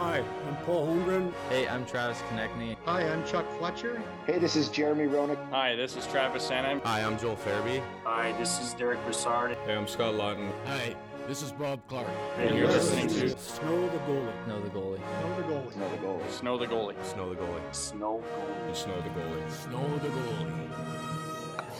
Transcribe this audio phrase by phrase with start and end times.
[0.00, 1.30] Hi, I'm Paul Holmgren.
[1.50, 2.74] Hey, I'm Travis Konecny.
[2.86, 4.02] Hi, I'm Chuck Fletcher.
[4.26, 5.36] Hey, this is Jeremy Roenick.
[5.50, 6.82] Hi, this is Travis Sanheim.
[6.84, 7.82] Hi, I'm Joel Farabee.
[8.04, 9.58] Hi, this is Derek Brassard.
[9.66, 10.50] Hey, I'm Scott Laughton.
[10.64, 10.96] Hi,
[11.28, 12.08] this is Bob Clarke.
[12.38, 14.32] And you're listening to Snow the Goalie.
[14.46, 15.00] Snow the goalie.
[15.12, 15.72] Snow the goalie.
[15.74, 16.32] Snow the goalie.
[16.32, 17.04] Snow the Goalie.
[17.04, 17.74] Snow the goalie.
[17.74, 18.74] Snow Goalie.
[18.74, 19.50] Snow the goalie.
[19.50, 20.70] Snow the goalie.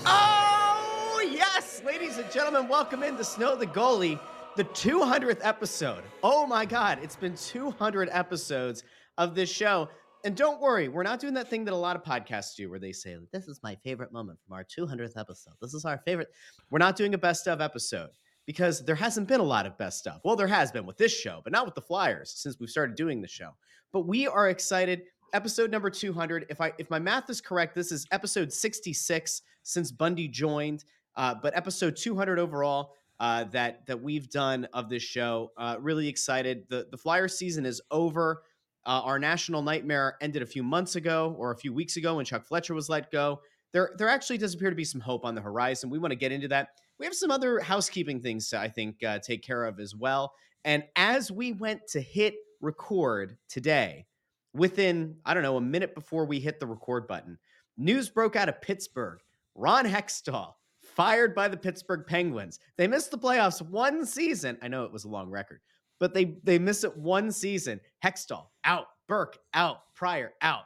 [0.05, 4.21] Oh, yes, ladies and gentlemen, welcome into Snow the Goalie,
[4.61, 6.03] the 200th episode.
[6.23, 8.85] Oh my God, it's been 200 episodes
[9.17, 9.89] of this show.
[10.23, 12.79] And don't worry, we're not doing that thing that a lot of podcasts do where
[12.79, 15.55] they say, This is my favorite moment from our 200th episode.
[15.63, 16.29] This is our favorite.
[16.69, 18.11] We're not doing a best of episode
[18.45, 20.21] because there hasn't been a lot of best stuff.
[20.27, 22.97] Well, there has been with this show, but not with the Flyers since we've started
[22.97, 23.53] doing the show.
[23.95, 25.05] But we are excited.
[25.33, 26.45] Episode number 200.
[26.51, 30.85] If I if my math is correct, this is episode 66 since Bundy joined.
[31.17, 35.53] Uh, but episode 200 overall uh, that that we've done of this show.
[35.57, 36.65] Uh, really excited.
[36.69, 38.43] The the Flyer season is over.
[38.87, 42.25] Uh, our national nightmare ended a few months ago or a few weeks ago when
[42.25, 43.43] Chuck Fletcher was let go.
[43.73, 45.91] There there actually does appear to be some hope on the horizon.
[45.91, 46.69] We want to get into that.
[46.99, 50.33] We have some other housekeeping things to I think uh, take care of as well.
[50.65, 54.07] And as we went to hit record today,
[54.55, 57.39] within I don't know a minute before we hit the record button,
[57.77, 59.19] news broke out of Pittsburgh.
[59.55, 60.55] Ron Hextall
[60.95, 62.59] fired by the Pittsburgh Penguins.
[62.77, 64.59] They missed the playoffs one season.
[64.63, 65.61] I know it was a long record,
[65.99, 67.81] but they they missed it one season.
[68.05, 70.65] Hextall out, Burke out, Pryor out.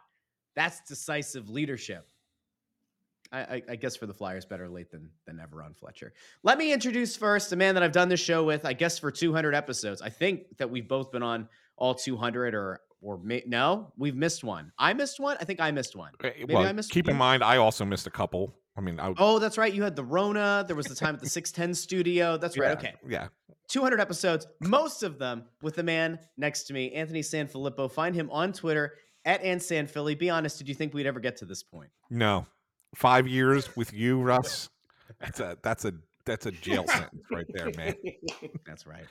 [0.57, 2.07] That's decisive leadership.
[3.33, 6.13] I, I, I guess for the Flyers, better late than than never on Fletcher.
[6.43, 8.65] Let me introduce first a man that I've done this show with.
[8.65, 10.01] I guess for 200 episodes.
[10.03, 14.43] I think that we've both been on all 200 or or may, no, we've missed
[14.43, 14.73] one.
[14.79, 15.37] I missed one.
[15.39, 16.13] I think I missed one.
[16.23, 18.55] Maybe well, I missed keep in mind, I also missed a couple.
[18.77, 19.73] I mean, I, Oh, that's right.
[19.73, 20.65] You had the Rona.
[20.67, 22.37] There was the time at the 610 studio.
[22.37, 22.69] That's right.
[22.69, 22.95] yeah, Okay.
[23.09, 23.29] Yeah.
[23.69, 27.91] 200 episodes, most of them with the man next to me, Anthony Sanfilippo.
[27.91, 30.19] Find him on Twitter at AntSanPhilly.
[30.19, 31.91] Be honest, did you think we'd ever get to this point?
[32.11, 32.47] No.
[32.95, 34.69] Five years with you, Russ.
[35.19, 35.95] That's a that's a
[36.27, 37.95] that's a jail sentence right there, man.
[38.67, 39.05] That's right.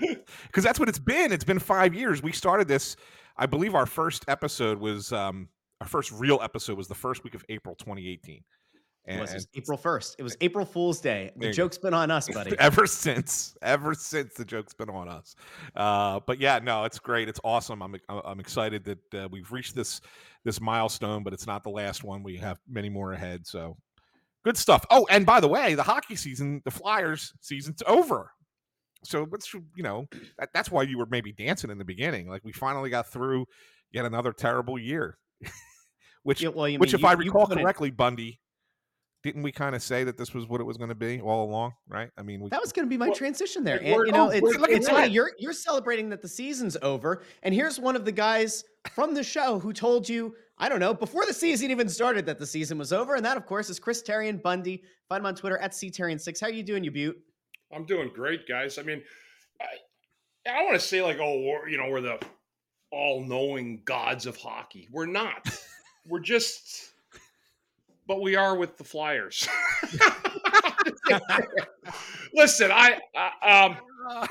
[0.46, 1.32] Because that's what it's been.
[1.32, 2.22] It's been five years.
[2.22, 2.96] We started this.
[3.36, 5.48] I believe our first episode was um
[5.82, 8.44] our first real episode was the first week of April 2018.
[9.04, 10.14] It was, it was April 1st.
[10.20, 11.32] It was April Fool's Day.
[11.36, 12.56] The joke's been on us, buddy.
[12.60, 13.56] ever since.
[13.60, 15.34] Ever since the joke's been on us.
[15.74, 17.28] Uh but yeah no it's great.
[17.28, 17.82] It's awesome.
[17.82, 20.00] I'm i'm excited that uh, we've reached this
[20.44, 22.22] this milestone but it's not the last one.
[22.22, 23.76] We have many more ahead so
[24.44, 24.86] good stuff.
[24.88, 28.30] Oh and by the way the hockey season the flyers season's over.
[29.02, 30.06] So let's you know
[30.38, 32.28] that, that's why you were maybe dancing in the beginning.
[32.28, 33.46] Like we finally got through
[33.90, 35.18] yet another terrible year
[36.22, 38.38] which Yeah, well, which mean, if you- i recall couldn't- correctly bundy
[39.22, 41.44] didn't we kind of say that this was what it was going to be all
[41.48, 43.78] along right i mean we, That was going to be my Well, transition there.
[43.78, 45.12] And you know, oh, it's, we're- it's funny.
[45.12, 49.22] You're you're celebrating that the season's over, and here's one of the guys from the
[49.22, 52.78] show who told you, I don't know, before the season even started, that the season
[52.78, 53.14] was over.
[53.14, 54.82] And that, of course, is Chris Therien Bundy.
[55.08, 56.40] Find him on Twitter at ctherien6.
[56.40, 57.16] How are you doing, you butte?
[57.72, 58.76] I'm doing great, guys.
[58.78, 59.02] I mean,
[59.60, 62.18] I, I don't want to say like, oh, we're, you know, we're the
[62.90, 64.88] all-knowing gods of hockey.
[64.90, 65.48] We're not.
[66.06, 66.92] We're just,
[68.06, 69.48] but we are with the Flyers.
[72.34, 73.76] Listen, I, I um,
[74.08, 74.28] I,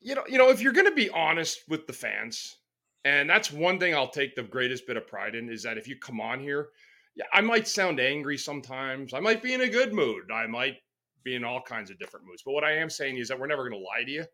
[0.00, 2.56] you know, you know, if you're going to be honest with the fans,
[3.04, 5.88] and that's one thing I'll take the greatest bit of pride in is that if
[5.88, 6.68] you come on here,
[7.14, 9.14] yeah, I might sound angry sometimes.
[9.14, 10.30] I might be in a good mood.
[10.32, 10.76] I might
[11.24, 12.42] be in all kinds of different moods.
[12.44, 14.24] But what I am saying is that we're never going to lie to you.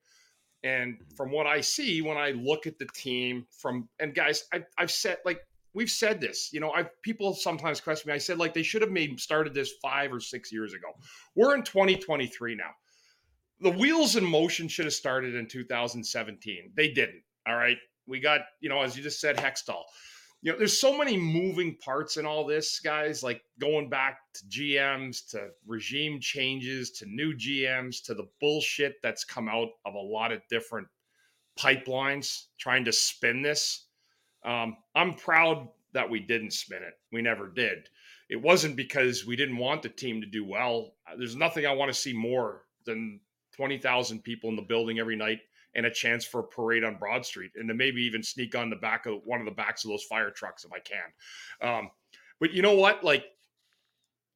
[0.65, 1.15] And mm-hmm.
[1.15, 4.91] from what I see when I look at the team, from and guys, I, I've
[4.91, 5.41] said like
[5.75, 6.53] we've said this.
[6.53, 8.15] You know, I people sometimes question me.
[8.15, 10.89] I said like they should have made started this five or six years ago.
[11.35, 12.71] We're in 2023 now.
[13.61, 16.73] The wheels in motion should have started in 2017.
[16.75, 17.23] They didn't.
[17.47, 17.77] All right.
[18.07, 19.83] We got, you know, as you just said, Hextall.
[20.45, 24.45] You know, there's so many moving parts in all this, guys, like going back to
[24.47, 29.99] GMs, to regime changes, to new GMs, to the bullshit that's come out of a
[29.99, 30.89] lot of different
[31.57, 33.87] pipelines trying to spin this.
[34.45, 36.95] Um, I'm proud that we didn't spin it.
[37.13, 37.89] We never did.
[38.29, 40.95] It wasn't because we didn't want the team to do well.
[41.17, 43.21] There's nothing I want to see more than
[43.53, 45.41] 20,000 people in the building every night
[45.75, 48.71] and a chance for a parade on Broad Street and to maybe even sneak on
[48.71, 51.71] the back of one of the backs of those fire trucks if I can.
[51.71, 51.91] Um,
[52.41, 53.05] but you know what?
[53.05, 53.25] Like,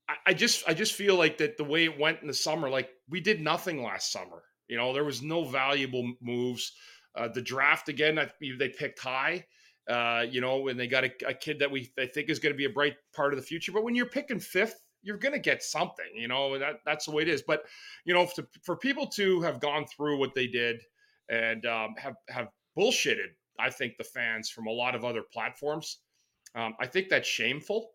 [0.09, 2.69] I, I just I just feel like that the way it went in the summer,
[2.69, 4.43] like we did nothing last summer.
[4.69, 6.73] You know, there was no valuable moves.
[7.15, 9.47] Uh, the draft again, I, they picked high.
[9.89, 12.53] Uh, you know, and they got a, a kid that we they think is going
[12.53, 13.71] to be a bright part of the future.
[13.71, 16.07] But when you're picking fifth, you're going to get something.
[16.15, 17.43] You know, that that's the way it is.
[17.43, 17.63] But
[18.05, 20.83] you know, to, for people to have gone through what they did,
[21.29, 23.29] and um, have have bullshitted.
[23.59, 26.01] I think the fans from a lot of other platforms.
[26.55, 27.91] Um, I think that's shameful.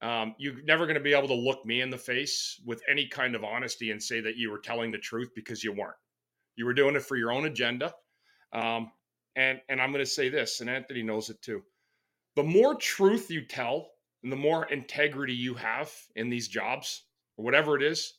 [0.00, 3.06] Um, you're never going to be able to look me in the face with any
[3.08, 5.96] kind of honesty and say that you were telling the truth because you weren't.
[6.56, 7.92] You were doing it for your own agenda.
[8.52, 8.92] Um,
[9.36, 11.62] and and I'm going to say this, and Anthony knows it too.
[12.36, 13.90] The more truth you tell,
[14.22, 17.04] and the more integrity you have in these jobs,
[17.36, 18.14] or whatever it is,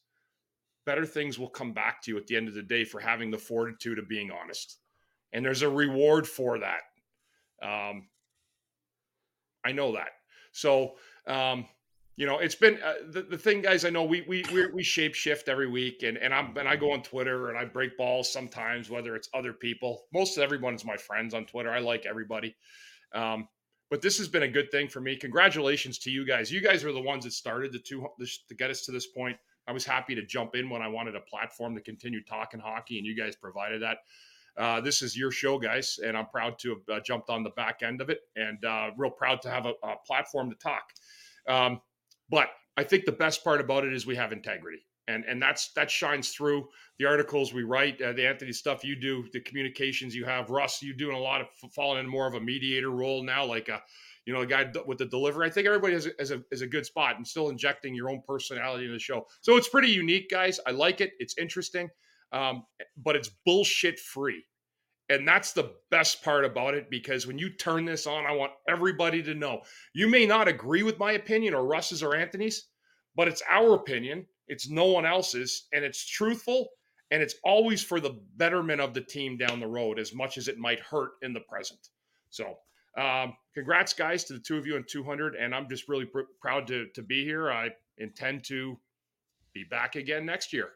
[0.89, 3.29] better things will come back to you at the end of the day for having
[3.29, 4.79] the fortitude of being honest.
[5.33, 6.81] And there's a reward for that.
[7.61, 8.07] Um,
[9.63, 10.09] I know that.
[10.51, 10.93] So,
[11.27, 11.67] um,
[12.15, 13.85] you know, it's been uh, the, the thing, guys.
[13.85, 16.75] I know we we we, we shape shift every week, and and I'm and I
[16.75, 20.05] go on Twitter and I break balls sometimes, whether it's other people.
[20.11, 21.69] Most of everyone is my friends on Twitter.
[21.69, 22.55] I like everybody.
[23.13, 23.47] Um,
[23.91, 25.17] but this has been a good thing for me.
[25.17, 26.51] Congratulations to you guys.
[26.51, 28.07] You guys are the ones that started the two
[28.47, 29.37] to get us to this point.
[29.69, 32.97] I was happy to jump in when I wanted a platform to continue talking hockey,
[32.97, 33.99] and you guys provided that.
[34.57, 37.51] Uh, this is your show, guys, and I'm proud to have uh, jumped on the
[37.51, 40.91] back end of it, and uh, real proud to have a, a platform to talk.
[41.47, 41.81] Um,
[42.31, 45.71] but I think the best part about it is we have integrity, and and that's
[45.73, 46.67] that shines through
[46.97, 50.49] the articles we write, uh, the Anthony stuff you do, the communications you have.
[50.49, 53.69] Russ, You're doing a lot of falling in more of a mediator role now, like
[53.69, 53.83] a
[54.29, 55.47] you know, a guy with the delivery.
[55.47, 58.91] I think everybody has a, a good spot and still injecting your own personality in
[58.91, 59.25] the show.
[59.41, 60.59] So it's pretty unique, guys.
[60.67, 61.13] I like it.
[61.17, 61.89] It's interesting,
[62.31, 62.63] um,
[62.95, 64.43] but it's bullshit free.
[65.09, 68.51] And that's the best part about it because when you turn this on, I want
[68.67, 69.61] everybody to know
[69.95, 72.67] you may not agree with my opinion or Russ's or Anthony's,
[73.15, 74.27] but it's our opinion.
[74.47, 75.69] It's no one else's.
[75.73, 76.67] And it's truthful.
[77.09, 80.47] And it's always for the betterment of the team down the road as much as
[80.47, 81.79] it might hurt in the present.
[82.29, 82.59] So,
[82.99, 85.35] um, congrats, guys, to the two of you in 200.
[85.35, 87.51] And I'm just really pr- proud to, to be here.
[87.51, 88.77] I intend to
[89.53, 90.69] be back again next year.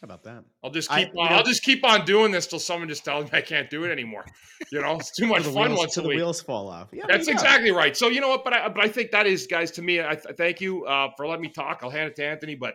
[0.00, 0.44] How about that?
[0.62, 3.04] I'll just keep you on, know- I'll just keep on doing this till someone just
[3.04, 4.24] tells me I can't do it anymore.
[4.72, 6.16] You know, it's too much fun wheels, once the week.
[6.16, 6.88] wheels fall off.
[6.92, 7.40] Yeah, That's you go.
[7.40, 7.96] exactly right.
[7.96, 10.00] So you know what, but I but I think that is, guys, to me.
[10.00, 11.80] I th- thank you uh, for letting me talk.
[11.82, 12.74] I'll hand it to Anthony, but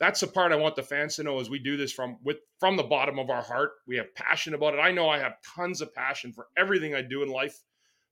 [0.00, 2.38] that's the part I want the fans to know is we do this from with
[2.58, 3.72] from the bottom of our heart.
[3.86, 4.78] We have passion about it.
[4.78, 7.60] I know I have tons of passion for everything I do in life,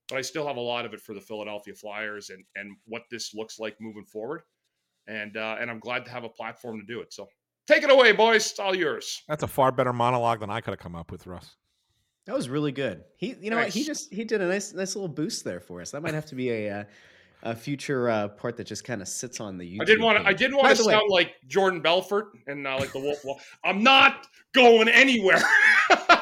[0.09, 3.03] but I still have a lot of it for the Philadelphia Flyers and and what
[3.09, 4.41] this looks like moving forward.
[5.07, 7.13] And uh, and I'm glad to have a platform to do it.
[7.13, 7.27] So
[7.67, 8.49] take it away, boys.
[8.51, 9.23] It's all yours.
[9.27, 11.55] That's a far better monologue than I could have come up with, Russ.
[12.25, 13.03] That was really good.
[13.17, 13.69] He, you know, what?
[13.69, 15.91] he just he did a nice, nice little boost there for us.
[15.91, 16.83] That might have to be a, uh,
[17.43, 19.81] a future uh, part that just kind of sits on the YouTube.
[19.83, 20.27] I didn't want to.
[20.27, 23.23] I didn't want to the way- sound like Jordan Belfort and uh, like the Wolf.
[23.23, 23.39] Wall.
[23.63, 25.43] I'm not going anywhere.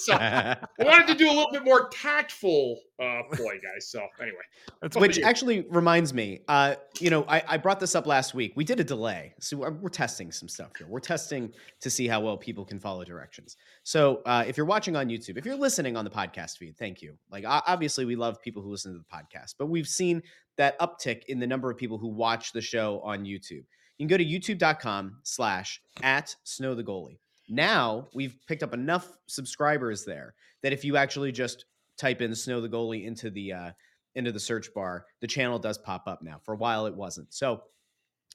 [0.04, 3.88] so I wanted to do a little bit more tactful uh, play, guys.
[3.88, 4.36] So anyway,
[4.80, 8.34] That's Which you- actually reminds me, uh, you know, I, I brought this up last
[8.34, 8.52] week.
[8.56, 10.86] We did a delay, so we're, we're testing some stuff here.
[10.88, 13.56] We're testing to see how well people can follow directions.
[13.82, 17.02] So uh, if you're watching on YouTube, if you're listening on the podcast feed, thank
[17.02, 17.16] you.
[17.30, 20.22] Like obviously, we love people who listen to the podcast, but we've seen
[20.56, 23.64] that uptick in the number of people who watch the show on YouTube.
[23.98, 27.18] You can go to youtube.com slash at snow the goalie.
[27.50, 31.66] Now we've picked up enough subscribers there that if you actually just
[31.98, 33.70] type in snow the goalie into the uh,
[34.14, 36.40] into the search bar, the channel does pop up now.
[36.44, 37.32] For a while, it wasn't.
[37.32, 37.62] So,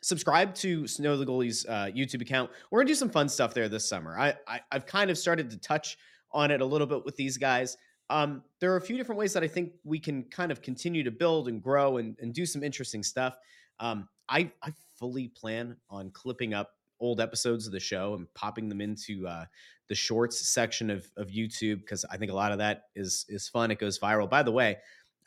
[0.01, 2.51] subscribe to Snow the Goalie's uh, YouTube account.
[2.69, 4.17] We're gonna do some fun stuff there this summer.
[4.17, 5.97] I, I I've kind of started to touch
[6.31, 7.77] on it a little bit with these guys.
[8.09, 11.03] Um, there are a few different ways that I think we can kind of continue
[11.03, 13.35] to build and grow and, and do some interesting stuff.
[13.79, 18.69] Um, I I fully plan on clipping up old episodes of the show and popping
[18.69, 19.45] them into uh,
[19.87, 23.47] the shorts section of, of YouTube because I think a lot of that is is
[23.47, 23.71] fun.
[23.71, 24.29] It goes viral.
[24.29, 24.77] By the way,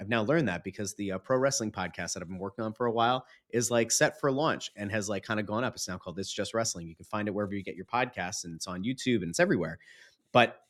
[0.01, 2.73] I've now learned that because the uh, pro wrestling podcast that I've been working on
[2.73, 5.75] for a while is like set for launch and has like kind of gone up.
[5.75, 6.87] It's now called It's Just Wrestling.
[6.87, 9.41] You can find it wherever you get your podcasts and it's on YouTube and it's
[9.41, 9.79] everywhere.
[10.33, 10.61] But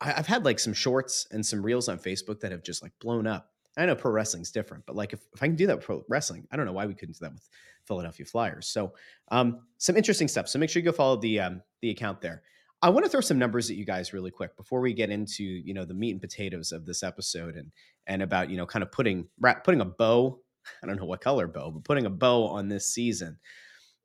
[0.00, 2.92] I, I've had like some shorts and some reels on Facebook that have just like
[3.00, 3.50] blown up.
[3.76, 6.04] I know pro wrestling's different, but like if, if I can do that with pro
[6.08, 7.48] wrestling, I don't know why we couldn't do that with
[7.84, 8.66] Philadelphia Flyers.
[8.66, 8.94] So
[9.30, 10.48] um, some interesting stuff.
[10.48, 12.42] So make sure you go follow the um, the account there.
[12.82, 15.44] I want to throw some numbers at you guys really quick before we get into
[15.44, 17.70] you know the meat and potatoes of this episode and
[18.06, 19.28] and about you know kind of putting
[19.64, 20.40] putting a bow.
[20.82, 23.38] I don't know what color bow, but putting a bow on this season.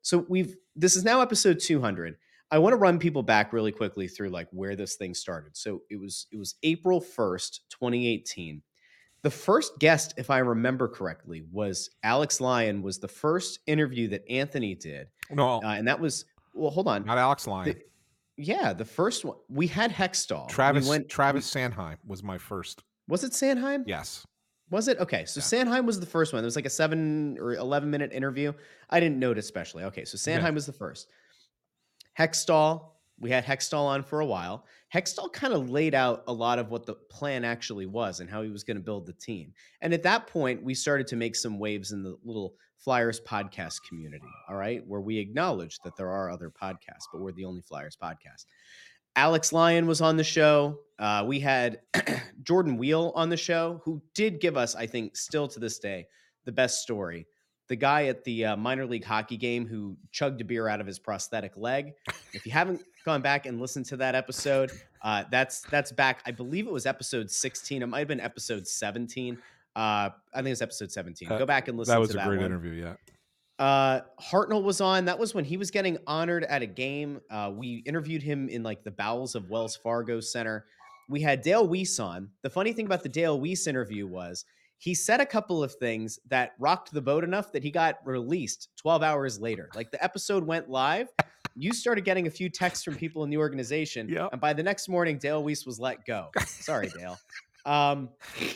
[0.02, 2.16] So we've this is now episode 200.
[2.50, 5.56] I want to run people back really quickly through like where this thing started.
[5.56, 8.62] So it was it was April 1st, 2018.
[9.22, 12.82] The first guest, if I remember correctly, was Alex Lyon.
[12.82, 16.24] Was the first interview that Anthony did, No, uh, and that was
[16.54, 16.70] well.
[16.70, 17.66] Hold on, not Alex Lyon.
[17.66, 17.82] the-
[18.36, 20.48] yeah, the first one we had Hextall.
[20.48, 22.82] We Travis went- Travis Sanheim was my first.
[23.08, 23.84] was it Sanheim?
[23.86, 24.26] Yes.
[24.70, 25.24] Was it okay?
[25.26, 25.64] So Yeah.
[25.64, 26.42] Sanheim was the first one.
[26.42, 28.52] It was like a seven or eleven minute interview.
[28.90, 29.84] I didn't note especially.
[29.84, 30.50] Okay, so Sanheim Yeah.
[30.50, 31.08] was the first.
[32.18, 34.66] Hextall, we had Hextall on for a while.
[34.94, 38.42] Hextall kind of laid out a lot of what the plan actually was and how
[38.42, 39.54] he was going to build the team.
[39.80, 43.80] And at that point, we started to make some waves in the little Flyers podcast
[43.88, 47.62] community, all right, where we acknowledge that there are other podcasts, but we're the only
[47.62, 48.44] Flyers podcast.
[49.14, 50.78] Alex Lyon was on the show.
[50.98, 51.80] Uh, we had
[52.42, 56.06] Jordan Weal on the show, who did give us, I think, still to this day,
[56.44, 57.26] the best story.
[57.68, 60.86] The guy at the uh, minor league hockey game who chugged a beer out of
[60.86, 61.92] his prosthetic leg.
[62.32, 64.70] If you haven't gone back and listened to that episode,
[65.02, 66.22] uh, that's that's back.
[66.26, 67.82] I believe it was episode 16.
[67.82, 69.38] It might have been episode 17.
[69.74, 71.30] Uh, I think it's episode 17.
[71.32, 72.46] Uh, Go back and listen That was to a that great one.
[72.46, 72.72] interview.
[72.72, 72.94] Yeah.
[73.58, 75.04] Uh, Hartnell was on.
[75.04, 77.20] That was when he was getting honored at a game.
[77.30, 80.66] Uh, we interviewed him in like the bowels of Wells Fargo Center.
[81.08, 82.30] We had Dale Weise on.
[82.42, 84.44] The funny thing about the Dale Weise interview was
[84.82, 88.68] he said a couple of things that rocked the boat enough that he got released
[88.78, 89.68] 12 hours later.
[89.76, 91.06] Like the episode went live.
[91.54, 94.08] You started getting a few texts from people in the organization.
[94.08, 94.30] Yep.
[94.32, 96.30] And by the next morning, Dale Weise was let go.
[96.46, 97.16] Sorry, Dale.
[97.64, 98.08] Um,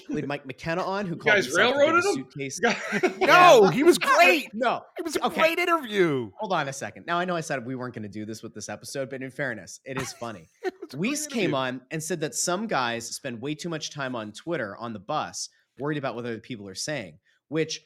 [0.09, 2.15] we had Mike McKenna on, who called guys himself the railroaded him?
[2.15, 2.61] suitcase.
[3.21, 4.49] No, he was great.
[4.53, 5.41] No, It was a Okay.
[5.41, 6.33] great interview.
[6.41, 7.05] hold on a second.
[7.07, 9.23] Now I know I said we weren't going to do this with this episode, but
[9.23, 10.49] in fairness, it is funny.
[10.65, 13.69] It was a great Weise came on and said that some guys spend way too
[13.69, 17.19] much time on Twitter on the bus, worried about what other people are saying,
[17.49, 17.83] which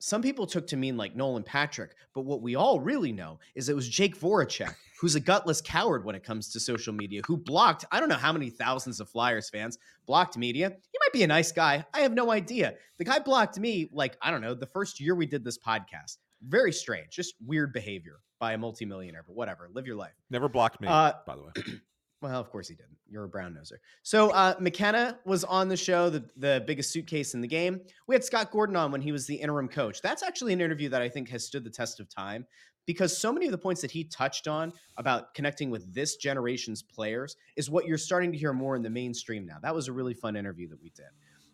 [0.00, 1.94] some people took to mean like Nolan Patrick.
[2.14, 6.04] But what we all really know is it was Jake Voracek, who's a gutless coward
[6.04, 9.08] when it comes to social media, who blocked, I don't know how many thousands of
[9.08, 10.68] Flyers fans, blocked media.
[10.68, 11.84] He might be a nice guy.
[11.94, 12.74] I have no idea.
[12.98, 16.18] The guy blocked me, like, I don't know, the first year we did this podcast.
[16.46, 19.68] Very strange, just weird behavior by a multimillionaire, but whatever.
[19.72, 20.14] Live your life.
[20.30, 21.50] Never blocked me, Uh, by the way.
[22.20, 22.96] Well, of course he didn't.
[23.08, 23.78] You're a brown noser.
[24.02, 27.80] So uh, McKenna was on the show, the, the biggest suitcase in the game.
[28.08, 30.02] We had Scott Gordon on when he was the interim coach.
[30.02, 32.44] That's actually an interview that I think has stood the test of time
[32.86, 36.82] because so many of the points that he touched on about connecting with this generation's
[36.82, 39.58] players is what you're starting to hear more in the mainstream now.
[39.62, 41.06] That was a really fun interview that we did.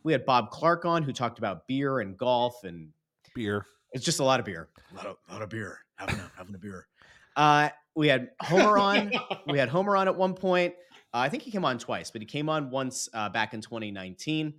[0.05, 2.91] We had Bob Clark on who talked about beer and golf and
[3.35, 3.67] Beer.
[3.93, 4.69] it's just a lot of beer.
[4.93, 5.81] A lot of, lot of beer.
[5.97, 6.87] Having a, having a beer.
[7.37, 9.13] Uh, we had Homer on.
[9.47, 10.75] we had Homer on at one point.
[11.13, 13.61] Uh, I think he came on twice, but he came on once uh, back in
[13.61, 14.55] 2019.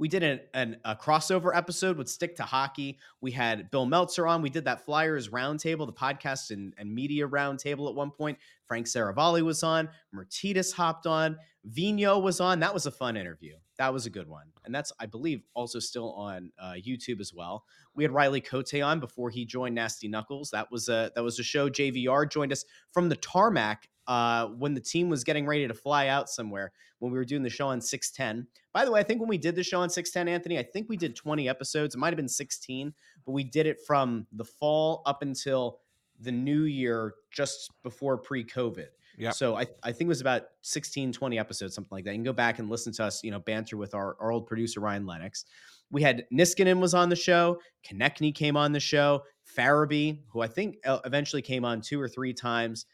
[0.00, 2.98] We did an, an, a crossover episode with Stick to Hockey.
[3.20, 4.40] We had Bill Meltzer on.
[4.40, 8.38] We did that Flyers Roundtable, the podcast and, and media roundtable at one point.
[8.64, 9.90] Frank Seravalli was on.
[10.14, 11.36] Mertitas hopped on.
[11.66, 12.60] Vino was on.
[12.60, 13.56] That was a fun interview.
[13.76, 14.46] That was a good one.
[14.64, 17.64] And that's, I believe, also still on uh, YouTube as well.
[17.94, 20.50] We had Riley Cote on before he joined Nasty Knuckles.
[20.52, 21.68] That was a that was a show.
[21.68, 26.08] JVR joined us from the tarmac uh, when the team was getting ready to fly
[26.08, 28.44] out somewhere when we were doing the show on 610.
[28.72, 30.88] By the way, I think when we did the show on 610, Anthony, I think
[30.88, 31.94] we did 20 episodes.
[31.94, 32.92] It might have been 16,
[33.24, 35.78] but we did it from the fall up until
[36.18, 38.88] the new year, just before pre-COVID.
[39.16, 39.34] Yep.
[39.34, 42.10] So I, I think it was about 16, 20 episodes, something like that.
[42.10, 44.48] You can go back and listen to us, you know, banter with our, our old
[44.48, 45.44] producer, Ryan Lennox.
[45.92, 47.60] We had Niskanen was on the show.
[47.88, 49.22] Konecny came on the show.
[49.56, 52.86] Farabee, who I think uh, eventually came on two or three times.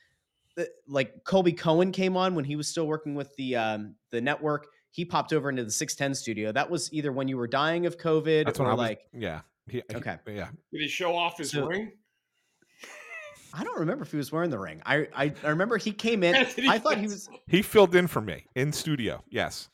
[0.56, 4.20] The- Like Colby Cohen came on when he was still working with the um, the
[4.20, 4.66] network.
[4.90, 6.52] He popped over into the 610 studio.
[6.52, 8.78] That was either when you were dying of COVID That's or when I was.
[8.78, 9.40] like yeah.
[9.68, 10.16] He, he- Okay.
[10.28, 10.48] yeah.
[10.72, 11.92] Did he show off his So- ring?
[13.54, 14.82] I don't remember if he was wearing the ring.
[14.84, 16.34] I I, I remember he came in.
[16.36, 17.28] Anthony I thought he was.
[17.46, 19.22] He filled in for me in studio.
[19.30, 19.68] Yes.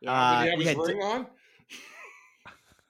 [0.00, 1.26] Yeah, Uh, did he have his yeah, d- on?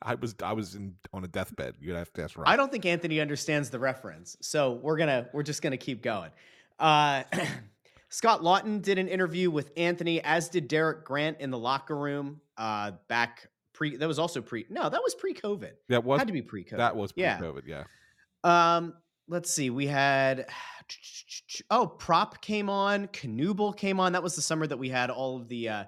[0.02, 1.74] I was I was in on a deathbed.
[1.80, 2.46] You'd have to ask Rob.
[2.48, 6.30] I don't think Anthony understands the reference, so we're gonna we're just gonna keep going.
[6.78, 7.22] Uh,
[8.08, 12.40] Scott Laughton did an interview with Anthony, as did Derek Grant in the locker room
[12.56, 13.96] uh, back pre.
[13.96, 14.66] That was also pre.
[14.70, 15.72] No, that was pre-COVID.
[15.88, 16.78] that was Had to be pre-COVID.
[16.78, 17.36] that was yeah.
[17.36, 17.62] pre-COVID.
[17.66, 17.84] Yeah.
[18.44, 18.94] Um,
[19.28, 19.70] let's see.
[19.70, 20.46] We had
[21.70, 24.12] oh, Propp came on, Canoodle came on.
[24.12, 25.84] That was the summer that we had all of the uh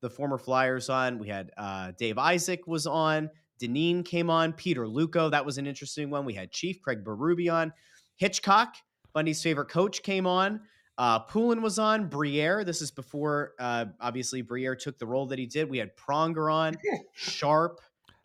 [0.00, 1.18] the former Flyers on.
[1.18, 5.30] We had uh Dave Isaac was on, Dineen came on, Peter Luukko.
[5.30, 6.24] That was an interesting one.
[6.24, 7.72] We had Chief Craig Berube on,
[8.16, 8.74] Hitchcock,
[9.12, 10.60] Bundy's favorite coach, came on.
[10.96, 12.08] Uh, Poulin was on.
[12.08, 12.64] Briere.
[12.64, 15.70] This is before, uh, obviously, Briere took the role that he did.
[15.70, 16.74] We had Pronger on,
[17.14, 17.80] Sharp,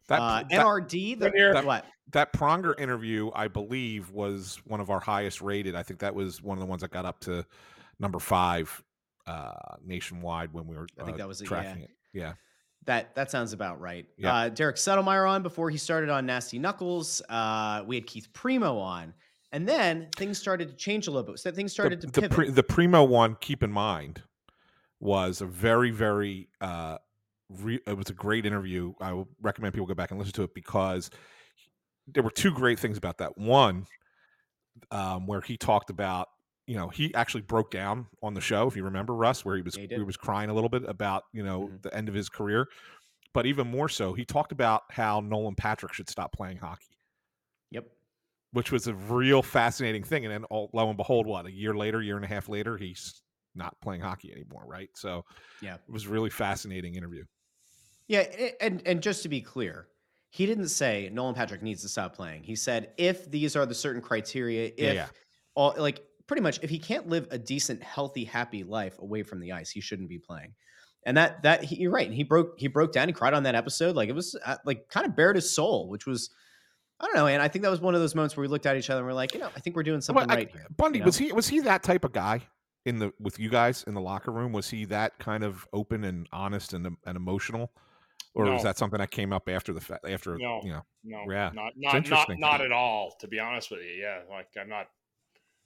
[0.08, 1.20] That, uh, that NRD.
[1.20, 1.62] The, Briere.
[1.64, 1.86] what?
[2.12, 5.76] that Pronger interview, I believe, was one of our highest rated.
[5.76, 7.46] I think that was one of the ones that got up to
[8.00, 8.84] number five
[9.28, 10.88] uh, nationwide when we were.
[11.00, 11.50] I think uh, that was it, yeah.
[11.50, 11.92] tracking it.
[12.14, 12.34] Yeah.
[12.86, 14.06] That that sounds about right.
[14.18, 14.36] Yeah.
[14.36, 17.22] Uh, Derek Settlemeyer on before he started on Nasty Knuckles.
[17.30, 19.14] Uh, we had Keith Primeau on,
[19.54, 21.40] and then things started to change a little bit.
[21.40, 22.36] So things started the, to the, pivot.
[22.36, 23.38] pre- the Primeau one.
[23.40, 24.22] Keep in mind,
[25.00, 26.50] was a very very.
[26.60, 26.98] Uh,
[27.50, 28.94] re- it was a great interview.
[29.00, 31.10] I would recommend people go back and listen to it because
[32.08, 33.38] there were two great things about that.
[33.38, 33.86] One,
[34.92, 36.28] um, where he talked about
[36.66, 39.62] you know, he actually broke down on the show, if you remember, Russ, where he
[39.62, 41.82] was he he was crying a little bit about you know Mhm.
[41.82, 42.68] the end of his career.
[43.34, 46.93] But even more so, he talked about how Nolan Patrick should stop playing hockey.
[48.54, 50.26] Which was a real fascinating thing.
[50.26, 52.78] And then, all, lo and behold, what a year later, year and a half later,
[52.78, 53.22] he's
[53.56, 54.90] not playing hockey anymore, right?
[54.96, 55.24] So,
[55.62, 55.76] Yeah.
[55.76, 57.24] it was a really fascinating interview.
[58.08, 58.22] Yeah,
[58.62, 59.88] and and just to be clear,
[60.30, 62.44] he didn't say Nolan Patrick needs to stop playing.
[62.44, 65.08] He said if these are the certain criteria, if Yeah, yeah.
[65.56, 69.40] all like pretty much if he can't live a decent, healthy, happy life away from
[69.40, 70.54] the ice, he shouldn't be playing.
[71.06, 72.06] And that that he, you're right.
[72.08, 73.08] And he broke he broke down.
[73.08, 73.96] He cried on that episode.
[73.96, 76.30] Like it was uh, like kind of bared his soul, which was
[77.00, 77.28] I don't know.
[77.28, 79.00] And I think that was one of those moments where we looked at each other
[79.00, 80.66] and we're like, you know, I think we're doing something Well, I- right here.
[80.78, 81.08] Bundy you know?
[81.08, 82.42] was he was he that type of guy
[82.86, 84.52] in the with you guys in the locker room?
[84.54, 87.72] Was he that kind of open and honest and and emotional,
[88.36, 90.08] or was that something that came up after the fact?
[90.08, 90.62] After No.
[90.64, 92.40] you know, No, Yeah, not not not interesting.
[92.40, 93.16] not at all.
[93.20, 94.88] To be honest with you, yeah, like I'm not.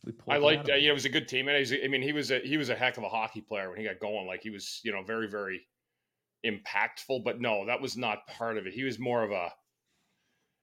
[0.06, 0.70] We pulled I it liked.
[0.70, 1.58] Uh, yeah, he was a good teammate.
[1.60, 3.78] He's, I mean, he was a he was a heck of a hockey player when
[3.80, 4.26] he got going.
[4.28, 5.62] Like he was, you know, very very
[6.46, 7.24] impactful.
[7.24, 8.74] But no, that was not part of it.
[8.74, 9.50] He was more of a.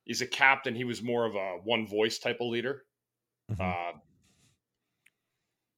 [0.05, 0.75] He's a captain.
[0.75, 2.85] He was more of a one voice type of leader.
[3.51, 3.61] Mhm.
[3.61, 3.99] Uh,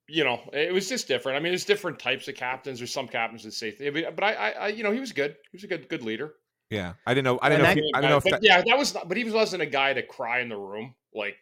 [0.09, 1.37] you know, it was just different.
[1.37, 2.79] I mean, there's different types of captains.
[2.79, 5.33] There's some captains that say, I but I, I, I, you know, he was good.
[5.51, 6.35] He was a good, good leader.
[6.71, 7.39] yeah, I didn't know.
[7.43, 7.75] I didn't And know.
[7.75, 9.67] That- he, I didn't know if that, yeah, that was, not, but he wasn't a
[9.67, 11.37] guy to cry in the room like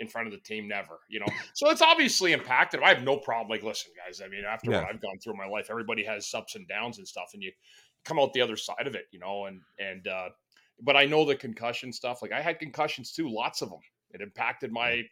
[0.00, 0.68] in front of the team.
[0.68, 1.26] Never, you know.
[1.54, 2.80] so it's obviously impacted.
[2.82, 3.48] I have no problem.
[3.48, 4.20] Like, listen, guys.
[4.22, 4.82] I mean, after Yeah.
[4.82, 7.42] what I've gone through in my life, everybody has ups and downs and stuff, and
[7.42, 7.52] you
[8.04, 9.46] come out the other side of it, you know.
[9.46, 10.28] And and uh,
[10.82, 12.22] but I know the concussion stuff.
[12.22, 13.80] Like I had concussions too, lots of them.
[14.12, 15.02] It impacted my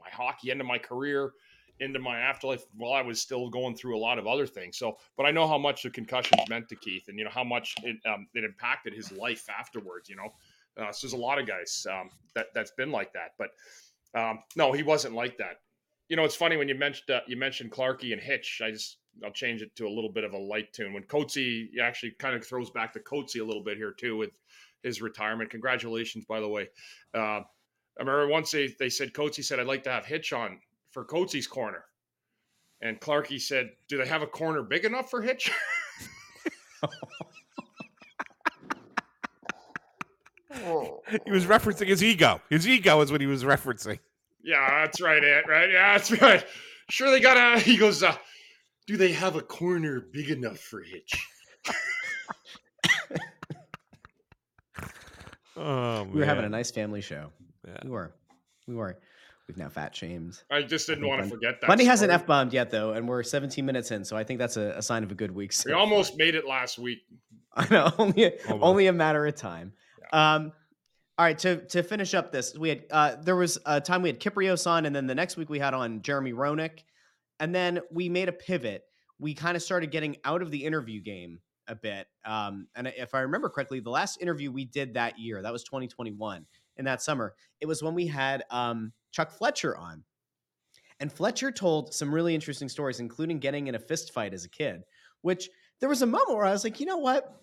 [0.00, 1.32] my hockey end of my career
[1.80, 4.76] into my afterlife while I was still going through a lot of other things.
[4.76, 7.44] So, but I know how much the concussions meant to Keith, and you know how
[7.44, 10.08] much it um, it impacted his life afterwards.
[10.08, 10.32] You know,
[10.82, 13.50] uh, so there's a lot of guys um, that that's been like that, but
[14.14, 15.60] um, no, he wasn't like that.
[16.08, 18.60] You know, it's funny when you mentioned uh, you mentioned Clarkey and Hitch.
[18.64, 20.92] I just I'll change it to a little bit of a light tune.
[20.92, 24.30] When Coatesy actually kind of throws back to Coatesy a little bit here too with
[24.82, 25.50] his retirement.
[25.50, 26.68] Congratulations, by the way.
[27.14, 30.60] Uh, I remember once they, they said Coatesy said I'd like to have Hitch on
[30.90, 31.84] for Coatesy's corner,
[32.80, 35.50] and Clarkey said, "Do they have a corner big enough for Hitch?"
[41.24, 42.40] he was referencing his ego.
[42.50, 43.98] His ego is what he was referencing.
[44.42, 45.46] Yeah, that's right, Ant.
[45.48, 45.70] Right?
[45.70, 46.44] Yeah, that's right.
[46.90, 47.60] Sure, they got a.
[47.64, 48.16] He goes, uh,
[48.86, 51.12] "Do they have a corner big enough for Hitch?"
[55.58, 57.30] Oh, we were having a nice family show.
[57.66, 57.76] Yeah.
[57.84, 58.12] We were.
[58.66, 58.98] We were.
[59.46, 60.38] We've now fat shamed.
[60.50, 61.68] I just didn't think want to forget that.
[61.68, 64.58] Bundy hasn't f bombed yet though, and we're 17 minutes in, so I think that's
[64.58, 65.52] a, a sign of a good week.
[65.52, 65.80] so We far.
[65.80, 66.98] almost made it last week.
[67.54, 69.72] I know only a, Oh, only a matter of time.
[70.12, 70.52] Um,
[71.16, 74.10] all right, to to finish up this, we had uh, there was a time we
[74.10, 76.80] had Kiprios on, and then the next week we had on Jeremy Roenick,
[77.40, 78.84] and then we made a pivot.
[79.18, 82.06] We kind of started getting out of the interview game a bit.
[82.24, 85.62] Um, and if I remember correctly, the last interview we did that year, that was
[85.64, 90.04] 2021 in that summer, it was when we had um, Chuck Fletcher on.
[91.00, 94.48] And Fletcher told some really interesting stories, including getting in a fist fight as a
[94.48, 94.82] kid,
[95.22, 95.48] which
[95.80, 97.40] there was a moment where I was like, you know what?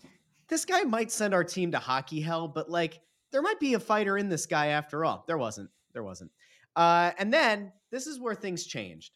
[0.49, 2.99] This guy might send our team to hockey hell, but like
[3.31, 5.23] there might be a fighter in this guy after all.
[5.27, 5.69] There wasn't.
[5.93, 6.31] There wasn't.
[6.75, 9.13] Uh, and then this is where things changed.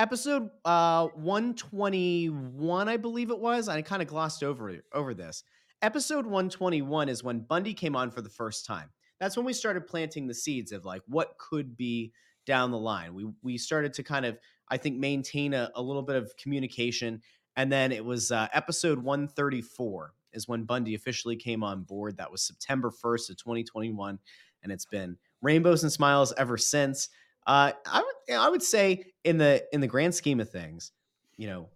[0.00, 3.68] Episode uh, 121, I believe it was.
[3.68, 5.44] I kind of glossed over over this.
[5.82, 8.88] Episode 121 is when Bundy came on for the first time.
[9.18, 12.14] That's when we started planting the seeds of like what could be
[12.46, 13.12] down the line.
[13.12, 14.38] We we started to kind of
[14.70, 17.20] I think maintain a, a little bit of communication,
[17.56, 22.16] and then it was uh, episode 134 is when Bundy officially came on board.
[22.16, 24.18] That was September 1st of 2021,
[24.62, 27.10] and it's been rainbows and smiles ever since.
[27.46, 30.92] Uh, I would I would say in the in the grand scheme of things,
[31.36, 31.68] you know,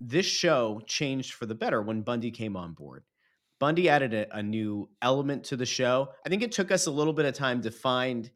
[0.00, 3.04] this show changed for the better when Bundy came on board.
[3.58, 6.08] Bundy added a, a new element to the show.
[6.24, 8.30] I think it took us a little bit of time to find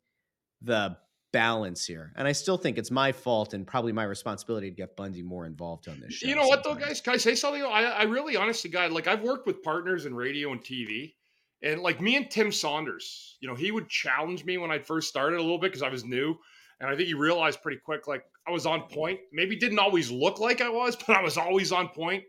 [0.62, 0.96] the
[1.32, 4.96] balance here, and I still think it's my fault and probably my responsibility to get
[4.96, 6.28] Bundy more involved on this show.
[6.28, 7.00] You know what though, guys?
[7.00, 7.62] Can I say something?
[7.62, 11.14] I, I really, honestly, guy, like I've worked with partners in radio and TV,
[11.62, 15.08] and like me and Tim Saunders, you know, he would challenge me when I first
[15.08, 16.36] started a little bit because I was new,
[16.80, 19.20] and I think he realized pretty quick, like I was on point.
[19.32, 22.24] Maybe didn't always look like I was, but I was always on point.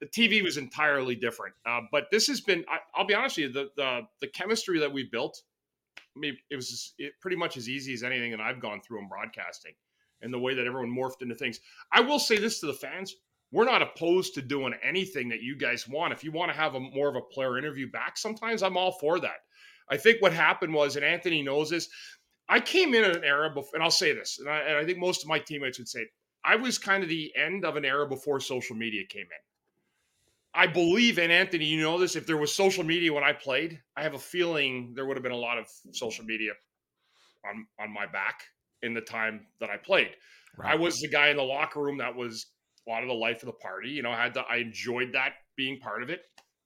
[0.00, 2.64] The TV was entirely different, uh, but this has been.
[2.70, 5.42] I, I'll be honest with you, the the the chemistry that we built,
[5.98, 9.00] I mean, it was it pretty much as easy as anything that I've gone through
[9.00, 9.72] in broadcasting,
[10.22, 11.60] and the way that everyone morphed into things.
[11.92, 13.14] I will say this to the fans:
[13.52, 16.12] we're not opposed to doing anything that you guys want.
[16.12, 18.92] If you want to have a more of a player interview back, sometimes I'm all
[18.92, 19.38] for that.
[19.88, 21.88] I think what happened was, and Anthony knows this.
[22.48, 24.98] I came in an era before, and I'll say this, and I, and I think
[24.98, 26.06] most of my teammates would say,
[26.44, 29.42] I was kind of the end of an era before social media came in.
[30.52, 33.80] I believe, and Anthony, you know this, if there was social media when I played,
[33.96, 36.52] I have a feeling there would have been a lot of social media
[37.48, 38.42] on on my back
[38.82, 40.10] in the time that I played.
[40.62, 42.46] I was the guy in the locker room that was
[42.86, 43.90] a lot of the life of the party.
[43.90, 46.22] You know, I had to, I enjoyed that being part of it.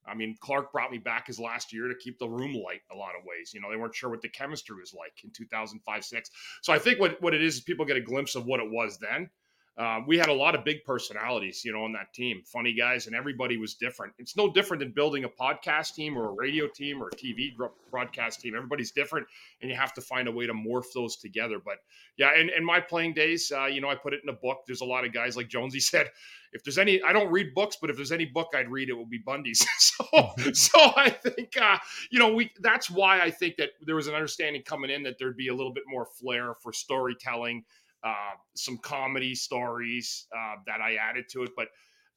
[0.07, 2.95] I mean, Clark brought me back his last year to keep the room light a
[2.95, 3.51] lot of ways.
[3.53, 6.29] You know, they weren't sure what the chemistry was like in 2005 6.
[6.61, 8.69] So I think what, what it is is people get a glimpse of what it
[8.69, 9.29] was then.
[9.77, 13.07] Um, we had a lot of big personalities, you know, on that team, funny guys,
[13.07, 14.13] and everybody was different.
[14.17, 17.49] It's no different than building a podcast team or a radio team or a TV
[17.91, 18.55] broadcast team.
[18.55, 19.27] Everybody's different,
[19.61, 21.59] and you have to find a way to morph those together.
[21.63, 21.79] But
[22.17, 24.59] yeah, and in my playing days, uh, you know, I put it in a book.
[24.65, 26.09] There's a lot of guys like Jonesy said,
[26.53, 28.93] if there's any, I don't read books, but if there's any book I'd read, it
[28.93, 29.67] will be Bundy's.
[29.77, 30.05] so,
[30.53, 31.79] so I think, uh,
[32.11, 35.15] you know, we that's why I think that there was an understanding coming in that
[35.19, 37.65] there'd be a little bit more flair for storytelling
[38.05, 41.69] uh, some comedy stories uh, that I added to it, but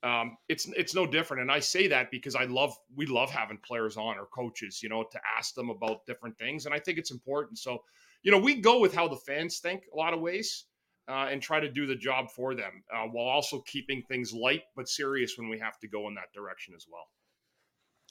[0.08, 1.40] um, it's it's no different.
[1.40, 4.88] And I say that because I love we love having players on or coaches, you
[4.88, 7.58] know, to ask them about different things, and I think it's important.
[7.58, 7.82] So,
[8.22, 10.66] you know, we go with how the fans think a lot of ways.
[11.10, 14.64] Uh, and try to do the job for them uh, while also keeping things light
[14.76, 17.06] but serious when we have to go in that direction as well.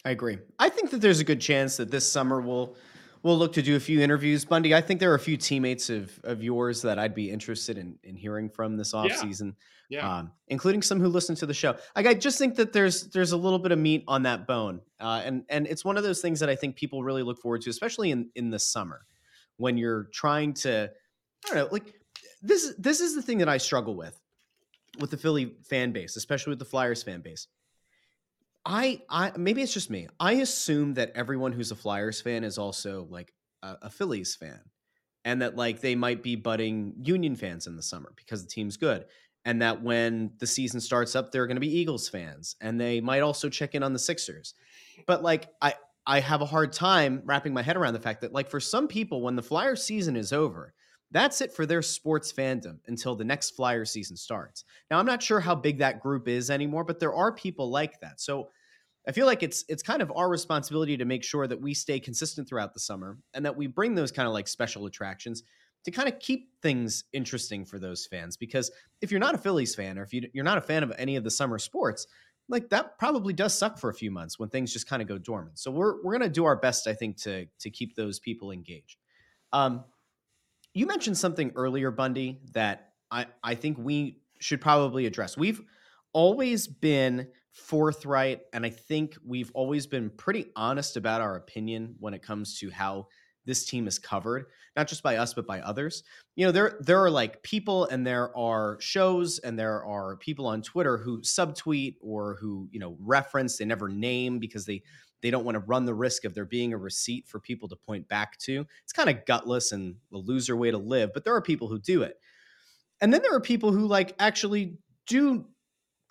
[0.04, 0.40] I agree.
[0.58, 2.76] I think that there's a good chance that this summer we'll
[3.24, 4.46] we'll look to do a few interviews.
[4.46, 7.78] Bundy, I think there are a few teammates of of yours that I'd be interested
[7.78, 9.16] in in hearing from this off Yeah.
[9.22, 9.56] season,
[9.90, 10.18] Yeah.
[10.20, 11.76] um, including some who listen to the show.
[11.96, 14.82] Like I just think that there's there's a little bit of meat on that bone,
[15.00, 17.62] uh, and and it's one of those things that I think people really look forward
[17.64, 19.06] to, especially in in the summer
[19.58, 20.92] when you're trying to,
[21.46, 21.94] I don't know, like
[22.42, 24.20] this this is the thing that I struggle with
[25.00, 27.48] with the Philly fan base, especially with the Flyers fan base.
[28.68, 30.08] I I maybe it's just me.
[30.20, 34.60] I assume that everyone who's a Flyers fan is also like a, a Phillies fan,
[35.24, 38.76] and that like they might be budding Union fans in the summer because the team's
[38.76, 39.06] good,
[39.46, 43.00] and that when the season starts up, they're going to be Eagles fans, and they
[43.00, 44.54] might also check in on the Sixers.
[45.08, 45.76] But like I
[46.06, 48.90] I have a hard time wrapping my head around the fact that like for some
[48.90, 50.74] people, when the Flyers season is over,
[51.12, 54.66] that's it for their sports fandom until the next Flyer season starts.
[54.92, 58.02] Now, I'm not sure how big that group is anymore, but there are people like
[58.02, 58.20] that.
[58.20, 58.50] So
[59.08, 62.00] I feel like it's it's kind of our responsibility to make sure that we stay
[62.00, 65.44] consistent throughout the summer and that we bring those kind of like special attractions
[65.86, 68.36] to kind of keep things interesting for those fans.
[68.36, 68.70] Because
[69.02, 71.16] if you're not a Phillies fan or if you, you're not a fan of any
[71.16, 72.08] of the summer sports,
[72.50, 75.18] like that probably does suck for a few months when things just kind of go
[75.18, 75.58] dormant.
[75.58, 78.98] So we're we're gonna do our best, I think, to to keep those people engaged.
[79.54, 79.86] Um,
[80.74, 85.38] you mentioned something earlier, Bundy, that I, I think we should probably address.
[85.38, 85.62] We've
[86.14, 92.14] always been forthright, and I think we've always been pretty honest about our opinion when
[92.14, 93.08] it comes to how
[93.46, 96.04] this team is covered, not just by us, but by others.
[96.36, 100.46] You know, there there are like people and there are shows and there are people
[100.46, 104.84] on Twitter who subtweet or who, you know, reference, they never name because they
[105.22, 107.76] they don't want to run the risk of there being a receipt for people to
[107.76, 108.66] point back to.
[108.84, 111.80] It's kind of gutless and a loser way to live, but there are people who
[111.80, 112.20] do it.
[113.02, 115.46] And then there are people who like actually do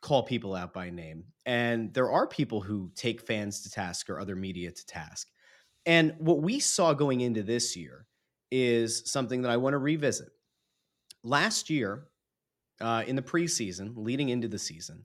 [0.06, 1.24] call people out by name.
[1.46, 5.28] And there are people who take fans to task or other media to task.
[5.84, 8.06] And what we saw going into this year
[8.52, 10.28] is something that I want to revisit.
[11.24, 12.04] Last year,
[12.80, 15.02] uh, in the preseason, leading into the season,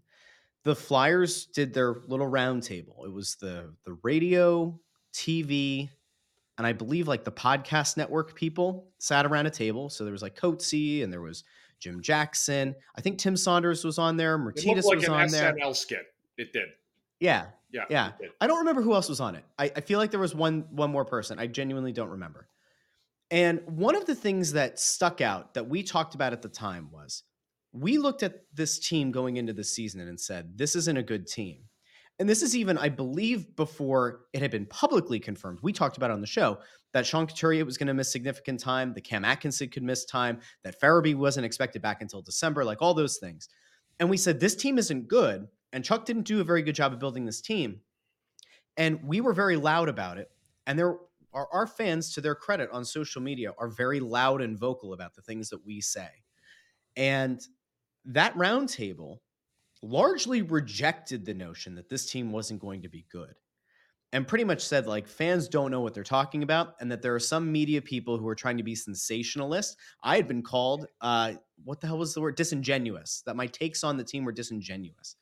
[0.66, 3.04] the Flyers did their little roundtable.
[3.04, 4.80] It was the the radio,
[5.16, 5.90] TV,
[6.60, 9.90] and I believe like the podcast network people sat around a table.
[9.90, 11.44] So there was like Coatesy and there was
[11.82, 12.76] Jim Jackson.
[12.96, 14.36] I think Tim Saunders was on there.
[14.36, 15.54] It looked Martinez like was an on there.
[15.54, 16.06] SNL skit.
[16.38, 16.70] It did.
[17.20, 17.86] Yeah, Yeah.
[17.90, 18.12] Yeah.
[18.40, 19.44] I don't remember who else was on it.
[19.60, 21.40] I, I feel like there was one one more person.
[21.40, 22.48] I genuinely don't remember.
[23.30, 26.90] And one of the things that stuck out that we talked about at the time
[26.92, 27.24] was
[27.72, 31.28] we looked at this team going into the season and said, this isn't a good
[31.28, 31.60] team.
[32.22, 35.58] And this is even, I believe, before it had been publicly confirmed.
[35.64, 36.60] We talked about on the show
[36.94, 40.40] that Sean Couturier was going to miss significant time, that Cam Atkinson could miss time,
[40.64, 43.50] that Farabee wasn't expected back until December, like all those things.
[44.00, 45.48] And we said, this team isn't good.
[45.74, 47.82] And Chuck didn't do a very good job of building this team.
[48.78, 50.30] And we were very loud about it.
[50.68, 50.98] And there
[51.34, 55.16] are our fans, to their credit on social media, are very loud and vocal about
[55.16, 56.10] the things that we say.
[56.96, 57.42] And
[58.06, 59.22] that roundtable
[59.82, 63.34] largely rejected the notion that this team wasn't going to be good
[64.14, 67.16] and pretty much said like fans don't know what they're talking about and that there
[67.16, 69.78] are some media people who are trying to be sensationalist.
[70.04, 72.36] I had been called uh what the hell was the word?
[72.36, 75.16] Disingenuous that my takes on the team were disingenuous.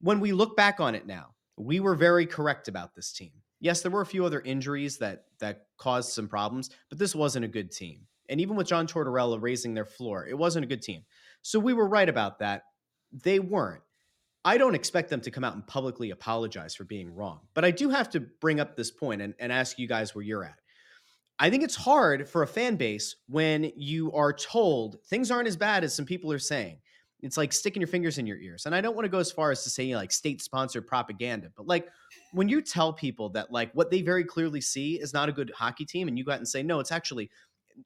[0.00, 3.32] When we look back on it now we were very correct about this team.
[3.60, 7.44] Yes there were a few other injuries that that caused some problems but this wasn't
[7.44, 10.82] a good team and even with john tortorella raising their floor it wasn't a good
[10.82, 11.02] team.
[11.42, 12.62] So we were right about that.
[13.22, 13.82] They weren't.
[14.44, 17.40] I don't expect them to come out and publicly apologize for being wrong.
[17.54, 20.24] But I do have to bring up this point and, and ask you guys where
[20.24, 20.58] you're at.
[21.38, 25.56] I think it's hard for a fan base when you are told things aren't as
[25.56, 26.78] bad as some people are saying.
[27.22, 28.66] It's like sticking your fingers in your ears.
[28.66, 31.48] And I don't want to go as far as to say like state sponsored propaganda,
[31.56, 31.88] but like
[32.32, 35.50] when you tell people that like what they very clearly see is not a good
[35.56, 37.30] hockey team and you go out and say, no, it's actually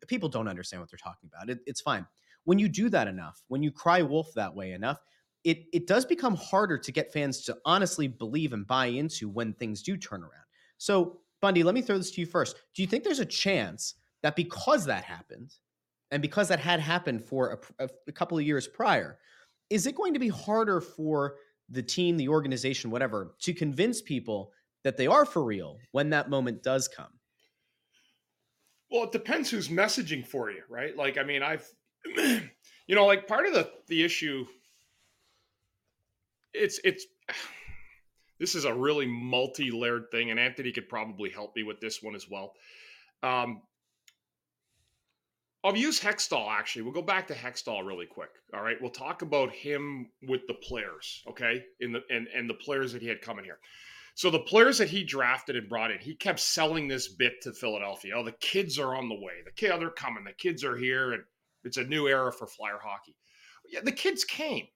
[0.09, 1.49] people don't understand what they're talking about.
[1.49, 2.05] It, it's fine.
[2.45, 4.99] When you do that enough, when you cry wolf that way enough,
[5.45, 9.53] it it does become harder to get fans to honestly believe and buy into when
[9.53, 10.45] things do turn around.
[10.79, 12.57] So, Bundy, let me throw this to you first.
[12.75, 15.55] Do you think there's a chance that because that happened,
[16.11, 19.19] and because that had happened for a, a couple of years prior,
[19.71, 21.37] is it going to be harder for
[21.69, 24.53] the team, the organization, whatever, to convince people
[24.85, 27.13] that they are for real when that moment does come?
[28.91, 30.97] Well, it depends who's messaging for you, right?
[30.97, 31.69] Like, I mean, I've,
[32.17, 34.47] you know, like part of the the issue.
[36.53, 37.07] It's it's.
[38.41, 42.15] This is a really multi-layered thing, and Anthony could probably help me with this one
[42.15, 42.53] as well.
[43.25, 43.63] Um,
[45.65, 46.83] I'll use Hextall actually.
[46.83, 48.31] We'll go back to Hextall really quick.
[48.55, 48.77] All right.
[48.81, 51.65] We'll talk about him with the players, okay?
[51.81, 53.59] In the and and the players that he had coming here.
[54.15, 57.53] So the players that he drafted and brought in, he kept selling this bit to
[57.53, 58.15] Philadelphia.
[58.17, 59.43] Oh, the kids are on the way.
[59.45, 60.25] The kids they're coming.
[60.25, 61.23] The kids are here, and
[61.65, 63.15] it's a new era for Flyer hockey.
[63.69, 64.67] Yeah, the kids came,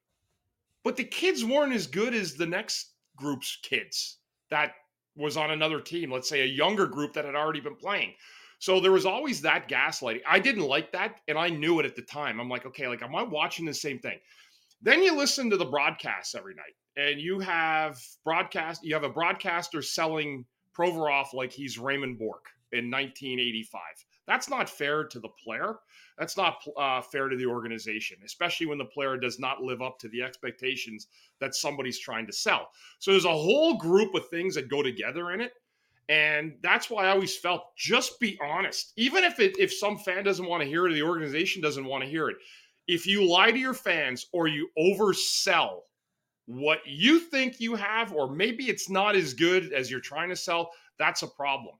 [0.84, 4.18] but the kids weren't as good as the next group's kids
[4.50, 4.72] that
[5.16, 6.10] was on another team.
[6.10, 8.14] Let's say a younger group that had already been playing.
[8.58, 10.20] So there was always that gaslighting.
[10.28, 12.38] I didn't like that, and I knew it at the time.
[12.40, 14.18] I'm like, okay, like, am I watching the same thing?
[14.80, 18.84] Then you listen to the broadcasts every night, and you have broadcast.
[18.84, 20.44] You have a broadcaster selling
[20.76, 23.80] Provorov like he's Raymond Bourque in 1985.
[24.26, 25.76] That's not fair to the player.
[26.18, 29.98] That's not uh, fair to the organization, especially when the player does not live up
[30.00, 31.08] to the expectations
[31.40, 32.70] that somebody's trying to sell.
[32.98, 35.52] So there's a whole group of things that go together in it.
[36.08, 38.92] And that's why I always felt just be honest.
[38.96, 41.84] Even if it, if some fan doesn't want to hear it, or the organization doesn't
[41.84, 42.36] want to hear it.
[42.88, 45.80] If you lie to your fans or you oversell
[46.46, 50.36] what you think you have, or maybe it's not as good as you're trying to
[50.36, 51.76] sell, that's a problem.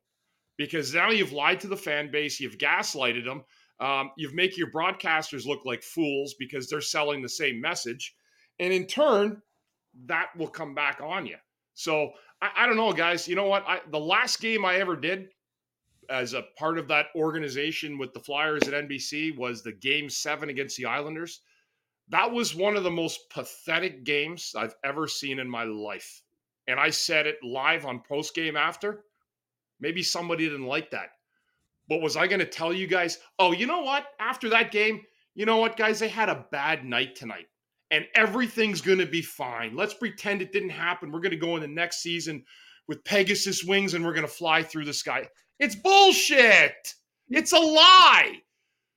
[0.64, 3.42] Because now you've lied to the fan base, you've gaslighted them,
[3.80, 8.14] um, you've make your broadcasters look like fools because they're selling the same message,
[8.60, 9.42] and in turn,
[10.06, 11.36] that will come back on you.
[11.74, 13.26] So I, I don't know, guys.
[13.26, 13.64] You know what?
[13.66, 15.28] I, the last game I ever did
[16.10, 20.48] as a part of that organization with the Flyers at NBC was the game seven
[20.48, 21.40] against the Islanders.
[22.08, 26.22] That was one of the most pathetic games I've ever seen in my life.
[26.66, 29.04] And I said it live on post game after.
[29.82, 31.10] Maybe somebody didn't like that.
[31.88, 34.06] But was I going to tell you guys, oh, you know what?
[34.20, 35.02] After that game,
[35.34, 35.98] you know what, guys?
[35.98, 37.46] They had a bad night tonight
[37.90, 39.76] and everything's going to be fine.
[39.76, 41.10] Let's pretend it didn't happen.
[41.10, 42.44] We're going to go in the next season
[42.86, 45.28] with Pegasus wings and we're going to fly through the sky.
[45.58, 46.94] It's bullshit.
[47.28, 48.36] It's a lie.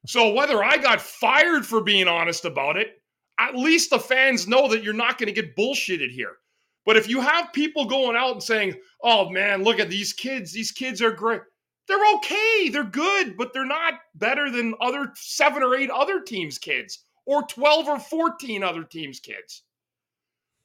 [0.06, 3.02] So whether I got fired for being honest about it,
[3.40, 6.38] at least the fans know that you're not going to get bullshitted here.
[6.86, 10.52] But if you have people going out and saying, "Oh man, look at these kids.
[10.54, 11.42] These kids are great."
[11.88, 12.70] They're okay.
[12.70, 17.44] They're good, but they're not better than other 7 or 8 other teams' kids or
[17.44, 19.64] 12 or 14 other teams' kids.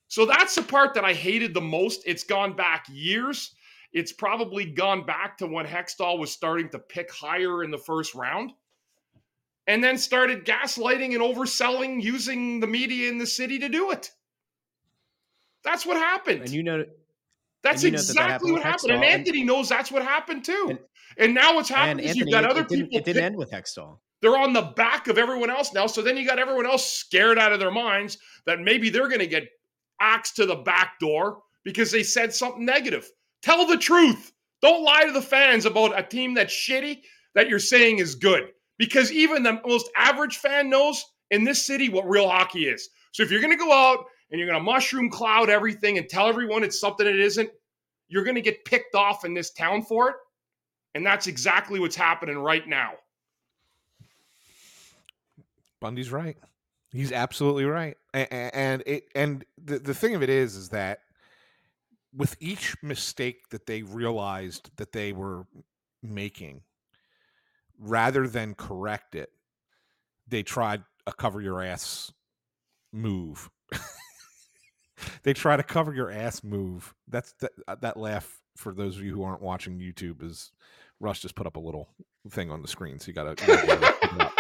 [0.08, 2.02] So that's the part that I hated the most.
[2.06, 3.54] It's gone back years.
[3.92, 8.14] It's probably gone back to when Hextall was starting to pick higher in the first
[8.14, 8.52] round
[9.66, 14.10] and then started gaslighting and overselling using the media in the city to do it.
[15.64, 16.42] That's what happened.
[16.42, 16.84] And you know,
[17.62, 18.92] that's you know exactly that what happened.
[18.92, 20.66] And Anthony knows that's what happened too.
[20.70, 20.78] And-
[21.18, 22.98] And, now what's happened is Anthony, you've got other it, people.
[22.98, 23.98] it didn't end with Hextall.
[24.22, 25.86] they're on the back of everyone else now.
[25.86, 29.18] So then you got everyone else scared out of their minds that maybe they're going
[29.20, 29.48] to get
[30.00, 33.08] axed to the back door because they said something negative.
[33.42, 34.32] Tell the truth.
[34.62, 37.00] Don't lie to the fans about a team that's shitty
[37.34, 38.48] that you're saying is good.
[38.78, 42.88] Because even the most average fan knows in this city what real hockey is.
[43.12, 46.08] So if you're going to go out and you're going to mushroom cloud everything and
[46.08, 47.50] tell everyone it's something it isn't,
[48.08, 50.16] you're going to get picked off in this town for it.
[50.94, 52.92] And that's exactly what's happening right now.
[55.80, 56.36] Bundy's right.
[56.92, 57.96] He's absolutely right.
[58.12, 61.00] And, it and the, the thing of it is is that
[62.12, 65.46] with each mistake that they realized that they were
[66.02, 66.62] making,
[67.78, 69.30] rather than correct it,
[70.26, 72.12] they tried a cover your ass
[72.92, 73.48] move.
[75.22, 76.94] they try to cover your ass move.
[77.08, 80.50] That's that, uh, that laugh for those of you who aren't watching YouTube is
[81.00, 81.88] Russ just put up a little
[82.30, 83.34] thing on the screen, so you gotta.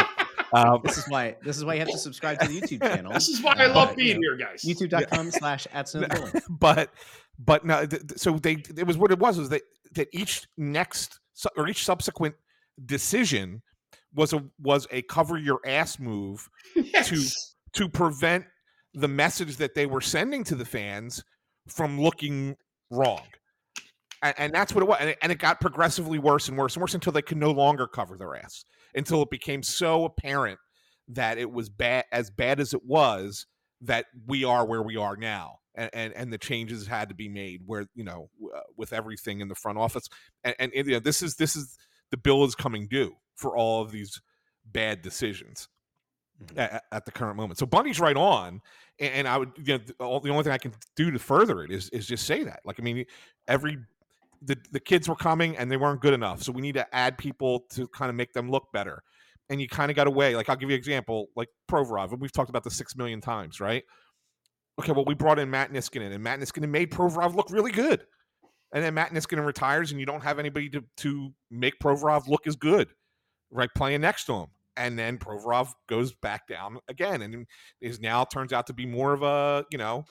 [0.52, 1.36] Um, This is why.
[1.44, 3.12] This is why you have to subscribe to the YouTube channel.
[3.12, 4.64] This is why I love Uh, being you know, here, guys.
[4.64, 6.90] YouTube.com slash at Snow the but
[7.38, 10.48] but no th- th- so they it was what it was was that that each
[10.56, 12.34] next su- or each subsequent
[12.84, 13.62] decision
[14.12, 17.54] was a was a cover your ass move Yes.
[17.74, 18.44] to prevent
[18.94, 21.22] the message that they were sending to the fans
[21.68, 22.56] from looking
[22.90, 23.22] wrong.
[24.22, 26.74] And, and that's what it was and it, and it got progressively worse and worse
[26.74, 30.58] and worse until they could no longer cover their ass until it became so apparent
[31.08, 33.46] that it was bad as bad as it was
[33.80, 37.28] that we are where we are now and and, and the changes had to be
[37.28, 40.08] made where you know uh, with everything in the front office.
[40.44, 41.76] And, and you know, this is this is
[42.10, 44.20] the bill is coming due for all of these
[44.66, 45.68] bad decisions
[46.56, 47.58] at, at the current moment.
[47.58, 48.60] So bundy's right on
[48.98, 51.88] and, i would you know the only thing i can do to further it is
[51.90, 52.60] is just say that.
[52.64, 53.04] Like i mean
[53.48, 53.78] every
[54.42, 57.18] the, the kids were coming and they weren't good enough so we need to add
[57.18, 59.02] people to kind of make them look better.
[59.48, 62.20] And you kind of got away like i'll give you an example like provorov and
[62.20, 63.84] we've talked about the six million times right?
[64.78, 68.06] Okay well we brought in matt niskanen and matt niskanen made provorov look really good.
[68.72, 72.46] And then matt niskanen retires and you don't have anybody to, to make provorov look
[72.46, 72.88] as good
[73.50, 77.46] right playing next to him and then provorov goes back down again and
[77.80, 80.04] is now turns out to be more of a you know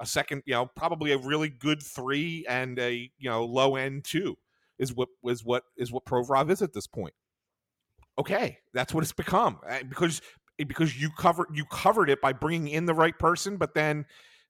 [0.00, 4.04] a second you know probably a really good three and a you know low end
[4.04, 4.36] two
[4.78, 7.14] is what is what is what provorov is at this point.
[8.18, 10.20] Okay that's what it's become uh, because
[10.56, 14.06] because you covered you covered it by bringing in the right person but then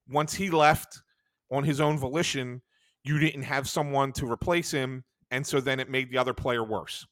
[0.09, 1.02] once he left
[1.50, 2.62] on his own volition
[3.05, 6.62] you didn't have someone to replace him and so then it made the other player
[6.62, 7.07] worse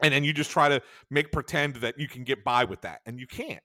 [0.00, 0.80] and then you just try to
[1.10, 3.62] make pretend that you can get by with that and you can't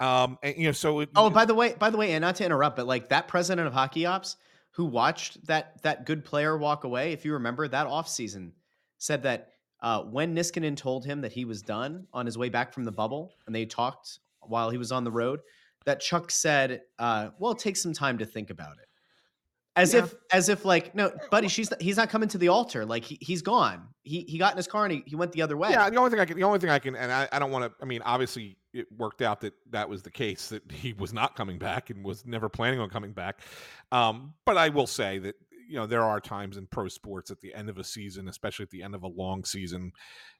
[0.00, 2.36] um and you know so it, Oh, by the way, by the way, and not
[2.36, 4.36] to interrupt, but like that president of hockey ops
[4.72, 8.52] who watched that that good player walk away, if you remember that offseason,
[8.98, 12.72] said that uh, when Niskanen told him that he was done on his way back
[12.74, 15.40] from the bubble, and they talked while he was on the road,
[15.86, 18.85] that Chuck said, uh, "Well, take some time to think about it."
[19.76, 20.04] As Yeah.
[20.04, 22.86] if, as if, like, no, buddy, she's he's not coming to the altar.
[22.86, 23.86] Like he, he's gone.
[24.02, 25.70] He he got in his car and he, he went the other way.
[25.70, 27.50] Yeah, the only thing I can, the only thing I can, and I, I don't
[27.50, 27.72] want to.
[27.82, 31.36] I mean, obviously, it worked out that that was the case that he was not
[31.36, 33.40] coming back and was never planning on coming back.
[33.92, 35.34] Um, but I will say that
[35.68, 38.62] you know there are times in pro sports at the end of a season, especially
[38.62, 39.92] at the end of a long season,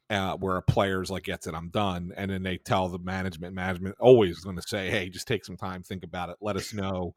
[0.08, 3.54] uh, where a player's like, "Gets it, I'm done," and then they tell the management.
[3.54, 6.72] Management always going to say, "Hey, just take some time, think about it, let us
[6.72, 7.14] know."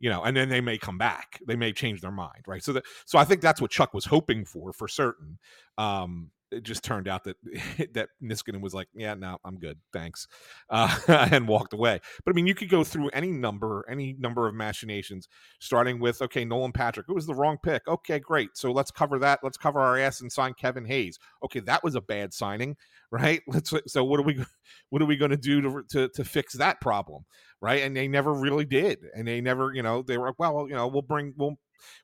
[0.00, 1.40] You know, and then they may come back.
[1.46, 2.62] They may change their mind, right?
[2.62, 5.38] So that, so I think that's what Chuck was hoping for, for certain.
[5.76, 7.36] Um, it just turned out that
[7.94, 10.26] that Niskanen was like, "Yeah, no, I'm good, thanks,"
[10.70, 12.00] uh, and walked away.
[12.24, 15.28] But I mean, you could go through any number, any number of machinations,
[15.60, 17.86] starting with, okay, Nolan Patrick, it was the wrong pick.
[17.86, 18.50] Okay, great.
[18.54, 19.40] So let's cover that.
[19.42, 21.18] Let's cover our ass and sign Kevin Hayes.
[21.44, 22.76] Okay, that was a bad signing,
[23.10, 23.42] right?
[23.46, 23.72] Let's.
[23.86, 24.44] So what are we,
[24.90, 27.24] what are we going to do to to to fix that problem,
[27.60, 27.82] right?
[27.82, 30.74] And they never really did, and they never, you know, they were like, well, you
[30.74, 31.58] know, we'll bring, we'll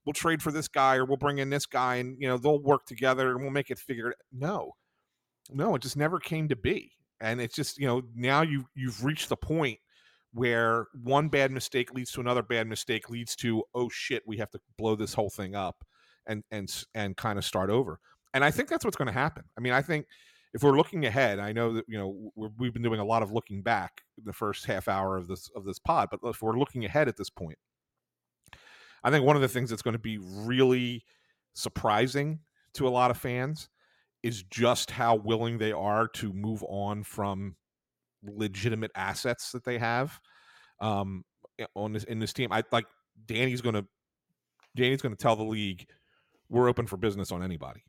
[0.04, 2.62] we'll trade for this guy or we'll bring in this guy and you know they'll
[2.62, 4.72] work together and we'll make it figured no
[5.50, 9.04] no it just never came to be and it's just you know now you you've
[9.04, 9.78] reached the point
[10.32, 14.50] where one bad mistake leads to another bad mistake leads to oh shit we have
[14.50, 15.84] to blow this whole thing up
[16.26, 17.98] and and and kind of start over
[18.34, 20.06] and i think that's what's going to happen i mean i think
[20.56, 23.22] if we're looking ahead i know that you know we're, we've been doing a lot
[23.22, 26.58] of looking back the first half hour of this of this pod but if we're
[26.58, 27.58] looking ahead at this point
[29.06, 31.04] I think one of the things that's going to be really
[31.54, 32.40] surprising
[32.74, 33.68] to a lot of fans
[34.24, 37.54] is just how willing they are to move on from
[38.24, 40.18] legitimate assets that they have
[40.80, 41.24] um,
[41.76, 42.50] on this in this team.
[42.50, 42.86] I like
[43.26, 43.86] Danny's going to
[44.74, 45.86] Danny's going to tell the league
[46.48, 47.84] we're open for business on anybody,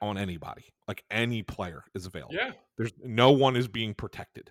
[0.00, 2.34] on anybody, like any player is available.
[2.34, 2.52] Yeah.
[2.76, 4.50] There's no one is being protected.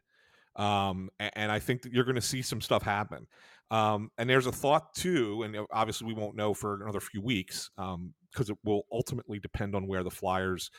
[0.55, 3.25] Um, a- and, I think that you're going to see some stuff happen.
[3.71, 7.71] Um, and there's a thought too, and obviously we won't know for another few weeks
[7.75, 10.69] because it will ultimately depend on where the Flyers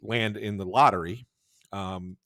[0.00, 1.26] land in the lottery.
[1.72, 2.16] Um,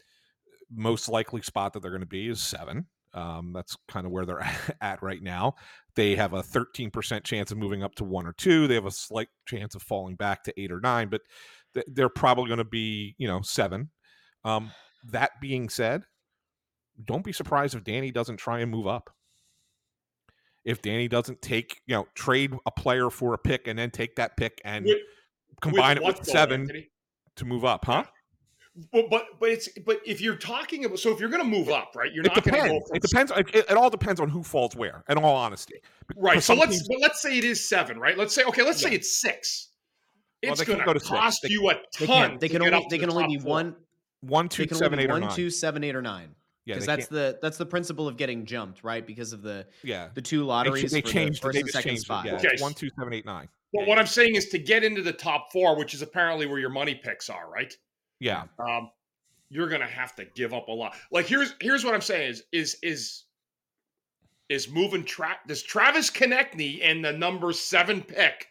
[0.73, 2.87] most likely spot that they're going to be is seven.
[3.13, 4.47] Um, that's kind of where they're
[4.81, 5.55] at right now.
[5.95, 8.67] They have a 13% chance of moving up to one or two.
[8.67, 11.21] They have a slight chance of falling back to eight or nine, but
[11.89, 13.91] they're probably going to be, you know, seven.
[14.45, 14.71] Um,
[15.11, 16.05] that being said,
[17.05, 19.11] don't be surprised if Danny doesn't try and move up.
[20.65, 24.17] If Danny doesn't take, you know, trade a player for a pick and then take
[24.17, 24.99] that pick and With-
[25.61, 26.69] combine it with seven
[27.37, 28.05] to move up, huh?
[28.93, 31.69] But, but but it's but if you're talking about so if you're going to move
[31.69, 32.13] up, right?
[32.13, 33.31] You're It not going to go from It depends.
[33.37, 35.05] It, it all depends on who falls where.
[35.09, 35.75] In all honesty,
[36.17, 36.43] right.
[36.43, 38.19] So let's teams- but let's say it is seven, right?
[38.19, 39.69] Let's say okay, let's say it's six.
[40.45, 41.19] Well, It's they can't going go to to six.
[41.19, 42.31] cost They- you a They ton.
[42.31, 43.51] can they can get only up they can the only be four.
[43.51, 43.77] one
[44.21, 45.35] one, They two, can seven, only eight, or nine.
[45.37, 46.35] two, seven, eight, or nine.
[46.65, 49.07] yeah, Because that's can't- the that's the principle of getting jumped, right?
[49.07, 50.09] Because of the yeah.
[50.15, 51.43] the two lotteries they for changed.
[51.43, 52.25] the first they and second changed spot.
[52.25, 52.49] Yeah, Okay.
[52.53, 53.49] it's one, two, seven, eight, nine.
[53.73, 56.59] But what I'm saying is to get into the top four, which is apparently where
[56.59, 57.77] your money picks are, right?
[58.21, 58.91] Yeah, Um,
[59.51, 60.95] you're gonna have to give up a lot.
[61.11, 63.25] Like here's here's what I'm saying is is is
[64.49, 65.47] is moving track.
[65.49, 68.49] Does Travis Konecny and the number seven pick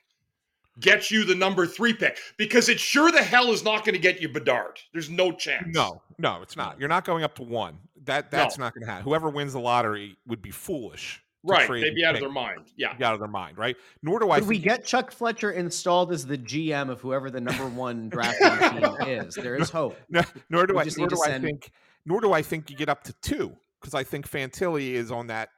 [0.79, 2.17] get you the number three pick?
[2.37, 4.79] Because it sure the hell is not going to get you Bedard.
[4.93, 5.67] There's no chance.
[5.67, 6.79] no, no, it's not.
[6.79, 7.77] You're not going up to one.
[8.05, 9.03] That that's not going to happen.
[9.05, 11.21] Whoever wins the lottery would be foolish.
[11.45, 11.69] right?
[11.69, 12.61] They'd be out of their mind.
[12.77, 12.93] Yeah.
[13.01, 13.75] Out of their mind, right?
[14.01, 17.39] Nor do I Could we get Chuck Fletcher installed as the GM of whoever the
[17.41, 19.35] number one drafting team is?
[19.35, 19.97] There is hope.
[20.09, 20.87] No, nor do We I.
[20.97, 21.71] Nor do I send- think.
[22.05, 25.27] Nor do I think you get up to two because I think Fantilli is on
[25.27, 25.49] that.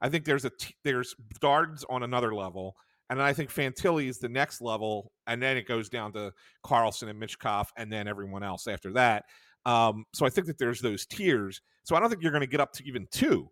[0.00, 2.76] I think there's a t- there's Dards on another level,
[3.10, 6.32] and then I think Fantilli is the next level, and then it goes down to
[6.64, 9.24] Carlsson and Michkov, and then everyone else after that.
[9.64, 11.60] Um, so I think that there's those tiers.
[11.84, 13.50] So I don't think you're going to get up to even two,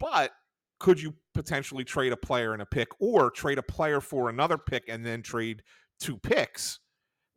[0.00, 0.32] but
[0.80, 4.58] could you potentially trade a player and a pick, or trade a player for another
[4.58, 5.62] pick and then trade
[6.00, 6.80] two picks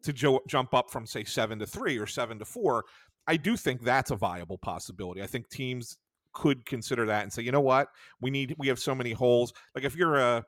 [0.04, 2.86] to jo- jump up from say seven to three or seven to four?
[3.28, 5.22] I do think that's a viable possibility.
[5.22, 5.97] I think teams
[6.34, 7.89] could consider that and say, you know what,
[8.22, 9.54] we need we have so many holes.
[9.76, 10.43] Like if you're a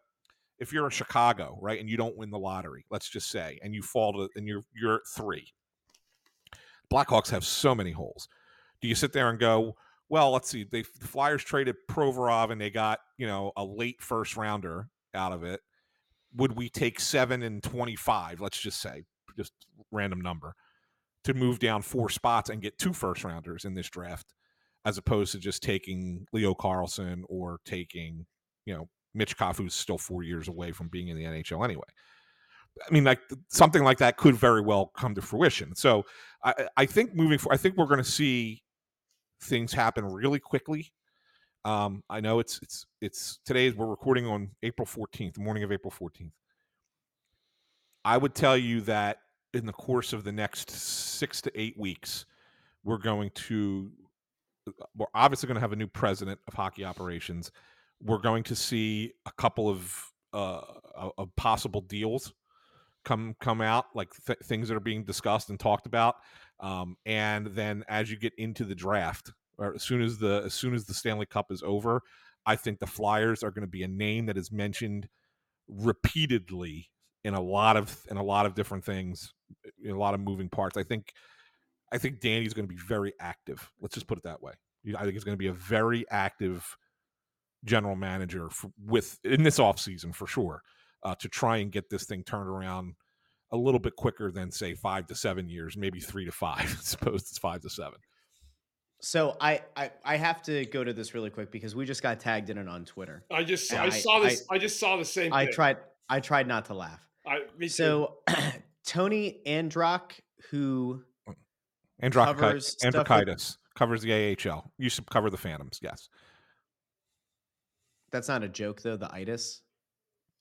[0.64, 3.76] if you're a Chicago, right, and you don't win the lottery, let's just say, and
[3.76, 5.46] you fall to and you're you're three.
[6.92, 8.28] Blackhawks have so many holes.
[8.82, 9.76] Do you sit there and go,
[10.10, 14.02] well, let's see, they the Flyers traded Provorov and they got, you know, a late
[14.02, 15.60] first rounder out of it.
[16.36, 19.04] Would we take seven and twenty five, let's just say,
[19.38, 19.54] just
[19.92, 20.56] random number,
[21.26, 24.34] to move down four spots and get two first rounders in this draft,
[24.86, 28.26] as opposed to just taking Leo Carlsson or taking,
[28.66, 31.84] you know, Mitch who's still four years away from being in the NHL anyway.
[32.88, 35.76] I mean, like something like that could very well come to fruition.
[35.76, 36.06] So
[36.44, 38.64] I, I think moving forward, I think we're going to see
[39.42, 40.92] things happen really quickly.
[41.66, 45.72] Um, I know it's it's it's today we're recording on April 14th, the morning of
[45.72, 46.32] April 14th.
[48.04, 49.20] I would tell you that
[49.54, 52.26] in the course of the next six to eight weeks,
[52.84, 53.92] we're going to
[54.98, 57.52] we're obviously going to have a new president of hockey operations.
[58.04, 60.62] We're going to see a couple of uh,
[61.18, 62.34] of possible deals
[63.04, 66.16] come come out, like th- things that are being discussed and talked about.
[66.60, 70.54] Um, and then as you get into the draft, or as soon as the as
[70.54, 72.02] soon as the Stanley Cup is over,
[72.46, 75.08] I think the Flyers are going to be a name that is mentioned
[75.68, 76.90] repeatedly
[77.24, 79.34] in a lot of in a lot of different things,
[79.84, 80.78] in a lot of moving parts.
[80.78, 81.14] I think
[81.92, 83.72] I think Danny's going to be very active.
[83.82, 84.54] Let's just put it that way.
[84.98, 86.78] I think he's going to be a very active
[87.64, 90.62] general manager for, with in this offseason for sure
[91.04, 92.94] uh, to try and get this thing turned around
[93.52, 96.60] a little bit quicker than say five to seven years, maybe three to five.
[96.80, 98.00] I suppose it's five to seven.
[99.02, 102.20] So I, I I have to go to this really quick because we just got
[102.20, 103.26] tagged in it on Twitter.
[103.30, 104.46] I just I, I- saw this.
[104.50, 105.34] I, just saw the same.
[105.34, 105.54] I thing.
[105.54, 105.78] tried
[106.10, 107.02] I tried not to laugh.
[107.28, 107.70] I, me too.
[107.70, 108.18] So
[108.86, 110.16] Tony Androck,
[110.50, 111.04] who
[112.02, 114.72] Androkakis Covers stuff with- covers the AHL.
[114.78, 115.80] Used to cover the Phantoms.
[115.82, 116.10] Yes.
[118.14, 119.62] That's not a joke though, the itis.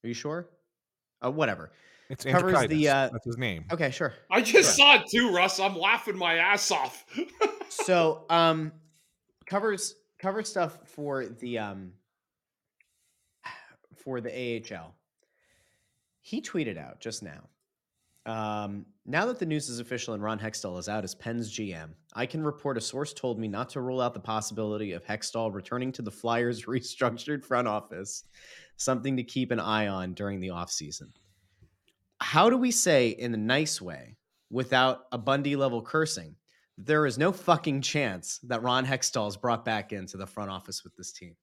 [0.04, 0.50] Are you sure?
[1.24, 1.72] Uh, whatever.
[2.10, 2.76] It's Covers Androckitis.
[2.76, 3.64] the, uh, That's his name.
[3.72, 4.12] Okay, sure.
[4.30, 5.58] I just saw it too, Russ.
[5.58, 7.06] I'm laughing my ass off.
[7.70, 8.72] so um
[9.46, 11.92] covers covers stuff for the um
[13.96, 14.94] for the AHL.
[16.20, 17.48] He tweeted out just now.
[18.26, 21.90] Um, now that the news is official and Ron Hextall is out as Penn's GM,
[22.14, 25.52] I can report a source told me not to rule out the possibility of Hextall
[25.52, 28.24] returning to the Flyers' restructured front office,
[28.76, 31.08] something to keep an eye on during the offseason.
[32.20, 34.16] How do we say in a nice way,
[34.50, 36.36] without a Bundy level cursing,
[36.76, 40.50] that there is no fucking chance that Ron Hextall is brought back into the front
[40.50, 41.34] office with this team.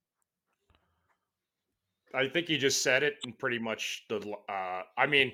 [2.14, 4.34] I think he just said it and pretty much the.
[4.48, 5.32] Uh, I mean,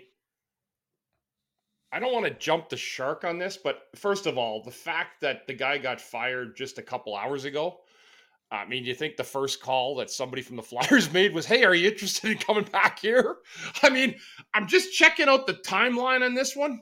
[1.92, 5.20] I don't want to jump the shark on this, but first of all, the fact
[5.20, 7.80] that the guy got fired just a couple hours ago.
[8.50, 11.64] I mean, you think the first call that somebody from the Flyers made was, "Hey,
[11.64, 13.36] are you interested in coming back here?"
[13.82, 14.14] I mean,
[14.54, 16.80] I'm just checking out the timeline on this one,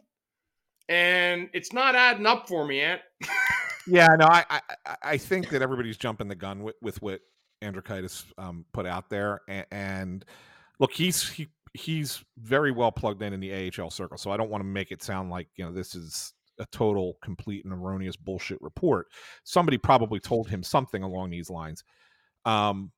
[0.89, 3.01] and it's not adding up for me, Ant.
[3.87, 4.61] Yeah, no, I, I
[5.03, 7.21] I- think that everybody's jumping the gun with, with what
[7.61, 10.25] Androckitis um, put out there, and, and
[10.79, 14.51] look, he's he he's very well plugged in in the AHL circle, so I don't
[14.51, 18.17] want to make it sound like you know this is a total, complete, and erroneous
[18.17, 19.09] bullshit report.
[19.43, 21.85] Somebody probably told him something along these lines.
[22.45, 22.93] Um,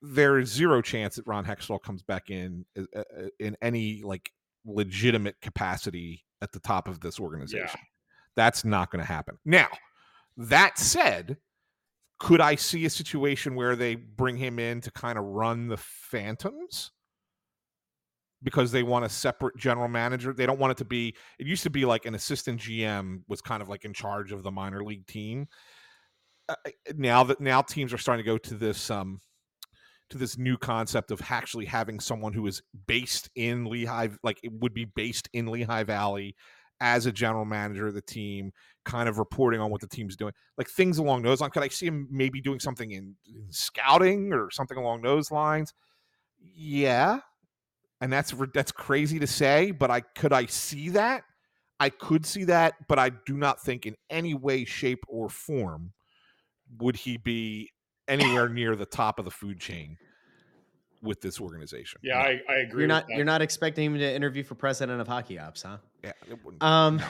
[0.00, 4.32] there is zero chance that Ron Hextall comes back in uh, uh, in any like
[4.64, 7.80] legitimate capacity at the top of this organization.
[8.34, 9.38] That's not going to happen.
[9.44, 9.68] Now,
[10.36, 11.36] That said,
[12.18, 15.76] could I see a situation where they bring him in to kind of run the
[15.76, 16.92] Phantoms?
[18.42, 20.32] Because they want a separate general manager.
[20.32, 23.40] They don't want it to be, it used to be like an assistant GM was
[23.40, 25.46] kind of like in charge of the minor league team.
[26.48, 26.54] Uh,
[26.96, 29.20] now that now teams are starting to go to this um
[30.12, 34.52] to this new concept of actually having someone who is based in Lehigh, like it
[34.52, 36.36] would be based in Lehigh Valley
[36.80, 38.52] as a general manager of the team,
[38.84, 41.52] kind of reporting on what the team's doing, like things along those lines.
[41.52, 45.72] Could I see him maybe doing something in, in scouting or something along those lines?
[46.38, 47.20] Yeah,
[48.02, 51.22] and that's that's crazy to say, but I could I see that.
[51.80, 55.92] I could see that, but I do not think in any way, shape, or form
[56.78, 57.70] would he be
[58.08, 59.96] anywhere near the top of the food chain
[61.02, 62.00] with this organization.
[62.04, 62.82] Yeah, I, I agree.
[62.82, 63.16] You're not with that.
[63.16, 65.78] you're not expecting him to interview for president of hockey ops, huh?
[66.04, 67.06] Yeah, it wouldn't- Um, no.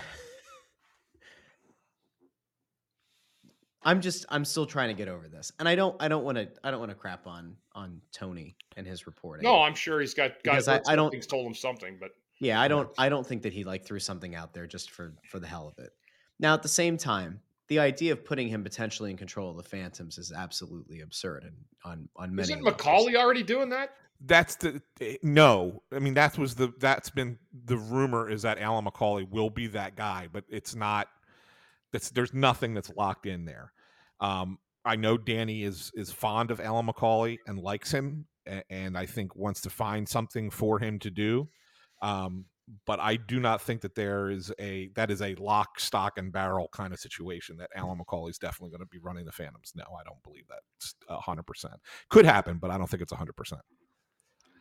[3.85, 6.39] I'm just I'm still trying to get over this, and I don't I don't want
[6.39, 9.45] to I don't want to crap on on Tony and his reporting.
[9.45, 10.69] No, I'm sure he's got guys.
[10.69, 13.53] I- I don't- Things told him something, but yeah, I don't I don't think that
[13.53, 15.93] he like threw something out there just for for the hell of it.
[16.39, 19.63] Now at the same time, the idea of putting him potentially in control of the
[19.63, 21.55] Phantoms is absolutely absurd and
[21.85, 22.45] on on many.
[22.45, 22.83] isn't levels.
[22.83, 23.95] McCauley already doing that?
[24.25, 25.83] That's the eh, no.
[25.93, 29.67] I mean, that was the that's been the rumor is that Alyn McCauley will be
[29.69, 31.09] that guy, but it's not.
[31.93, 33.73] That's there's nothing that's locked in there.
[34.21, 38.27] Um, I know Danny is is fond of Alyn McCauley and likes him,
[38.71, 41.49] and I think wants to find something for him to do.
[42.01, 42.47] Um,
[42.87, 46.33] but I do not think that there is a that is a lock, stock, and
[46.33, 49.73] barrel kind of situation that Alyn McCauley is definitely going to be running the Phantoms.
[49.75, 50.61] No, I don't believe that.
[51.21, 51.75] Hundred percent
[52.09, 53.61] could happen, but I don't think it's hundred percent.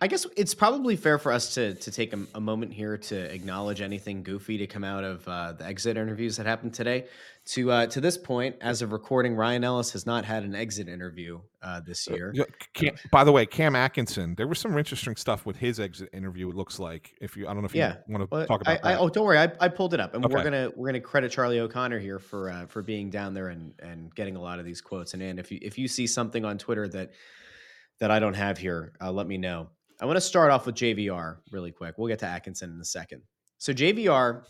[0.03, 3.33] I guess it's probably fair for us to to take a, a moment here to
[3.33, 7.05] acknowledge anything goofy to come out of uh, the exit interviews that happened today.
[7.53, 10.87] To uh, to this point, as of recording, Ryan Ellis has not had an exit
[10.87, 12.31] interview uh, this year.
[12.33, 16.09] Yeah, Cam, by the way, Cam Atkinson, there was some interesting stuff with his exit
[16.13, 16.49] interview.
[16.49, 18.63] It looks like if you, I don't know if Yeah, you want to But talk
[18.65, 18.99] I, about I, that.
[19.01, 21.59] oh, don't worry, I, I pulled it up, and we're gonna we're gonna credit Charlie
[21.59, 24.81] O'Connor here for uh, for being down there and and getting a lot of these
[24.81, 25.13] quotes.
[25.13, 27.11] And, and if you if you see something on Twitter that
[27.99, 29.69] that I don't have here, uh, let me know.
[30.01, 31.95] I want to start off with JVR really quick.
[31.97, 33.21] We'll get to Atkinson in a second.
[33.59, 34.43] So JVR,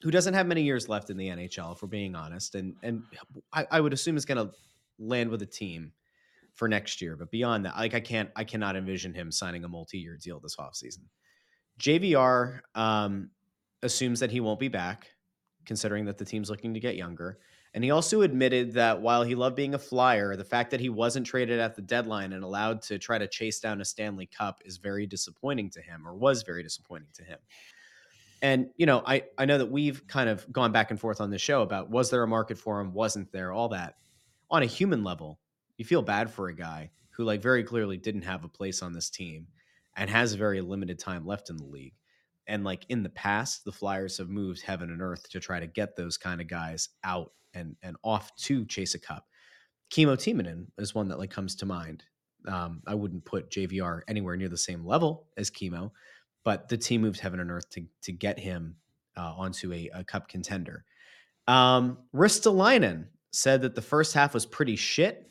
[0.00, 3.02] who doesn't have many years left in the NHL, if we're being honest, and and
[3.52, 4.54] I, I would assume is going to
[4.98, 5.92] land with a team
[6.54, 7.14] for next year.
[7.14, 10.56] But beyond that, like I can't, I cannot envision him signing a multi-year deal this
[10.56, 11.04] offseason.
[11.78, 13.30] JVR um,
[13.82, 15.08] assumes that he won't be back,
[15.66, 17.38] considering that the team's looking to get younger.
[17.72, 20.88] And he also admitted that while he loved being a flyer, the fact that he
[20.88, 24.60] wasn't traded at the deadline and allowed to try to chase down a Stanley Cup
[24.64, 27.38] is very disappointing to him, or was very disappointing to him.
[28.42, 31.30] And you know, I I know that we've kind of gone back and forth on
[31.30, 33.96] the show about was there a market for him, wasn't there, all that.
[34.50, 35.38] On a human level,
[35.76, 38.92] you feel bad for a guy who like very clearly didn't have a place on
[38.92, 39.46] this team
[39.96, 41.94] and has very limited time left in the league.
[42.50, 45.68] And like in the past, the Flyers have moved heaven and earth to try to
[45.68, 49.28] get those kind of guys out and and off to chase a cup.
[49.88, 52.02] Kimmo Timonen is one that like comes to mind.
[52.48, 55.92] Um, I wouldn't put JVR anywhere near the same level as Chemo,
[56.44, 58.74] but the team moved heaven and earth to to get him
[59.16, 60.84] uh, onto a, a cup contender.
[61.46, 65.30] Um, Ristolainen said that the first half was pretty shit,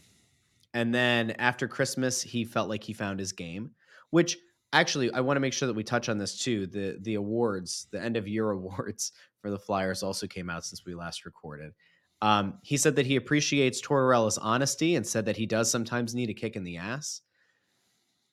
[0.74, 3.72] and then after Christmas, he felt like he found his game.
[4.12, 4.38] Which
[4.74, 6.68] actually, I want to make sure that we touch on this too.
[6.68, 9.12] The the awards, the end of year awards
[9.42, 11.74] for the Flyers, also came out since we last recorded.
[12.22, 16.30] Um, he said that he appreciates Tortorella's honesty and said that he does sometimes need
[16.30, 17.22] a kick in the ass.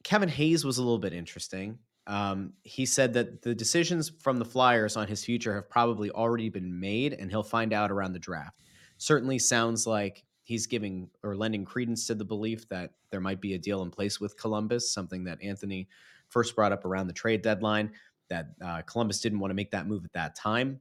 [0.03, 1.79] Kevin Hayes was a little bit interesting.
[2.09, 6.49] Um, he said that the decisions from the Flyers on his future have probably already
[6.49, 8.61] been made, and he'll find out around the draft.
[8.99, 13.55] Certainly sounds like he's giving or lending credence to the belief that there might be
[13.55, 15.89] a deal in place with Columbus, something that Anthony
[16.37, 17.91] first brought up around the trade deadline.
[18.29, 20.81] That uh, Columbus didn't want to make that move at that time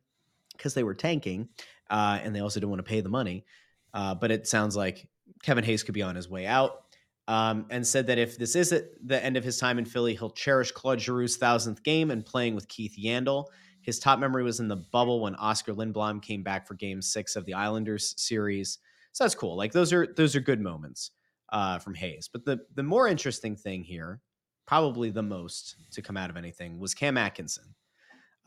[0.51, 1.47] because they were tanking,
[1.89, 3.45] uh, and they also didn't want to pay the money.
[3.93, 5.07] Uh, but it sounds like
[5.43, 6.83] Kevin Hayes could be on his way out
[7.29, 10.31] um, and said that if this is the end of his time in Philly, he'll
[10.31, 13.45] cherish Claude Giroux's thousandth game and playing with Keith Yandle.
[13.81, 17.37] His top memory was in the bubble when Oskar Lindblom came back for Game Six
[17.37, 18.79] of the Islanders series.
[19.13, 19.55] So that's cool.
[19.55, 21.11] Like those are those are good moments
[21.53, 22.27] uh, from Hayes.
[22.31, 24.19] But the the more interesting thing here,
[24.65, 27.75] probably the most to come out of anything, was Cam Atkinson,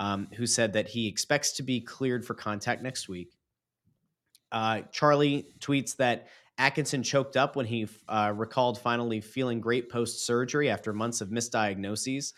[0.01, 3.37] um, who said that he expects to be cleared for contact next week.
[4.51, 10.27] Uh, Charlie tweets that Atkinson choked up when he uh, recalled finally feeling great post
[10.27, 12.33] surgery after months of misdiagnoses.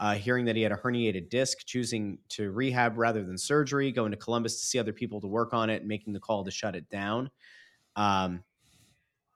[0.00, 4.10] uh, hearing that he had a herniated disc, choosing to rehab rather than surgery, going
[4.10, 6.74] to Columbus to see other people to work on it, making the call to shut
[6.74, 7.30] it down.
[7.96, 8.42] Um,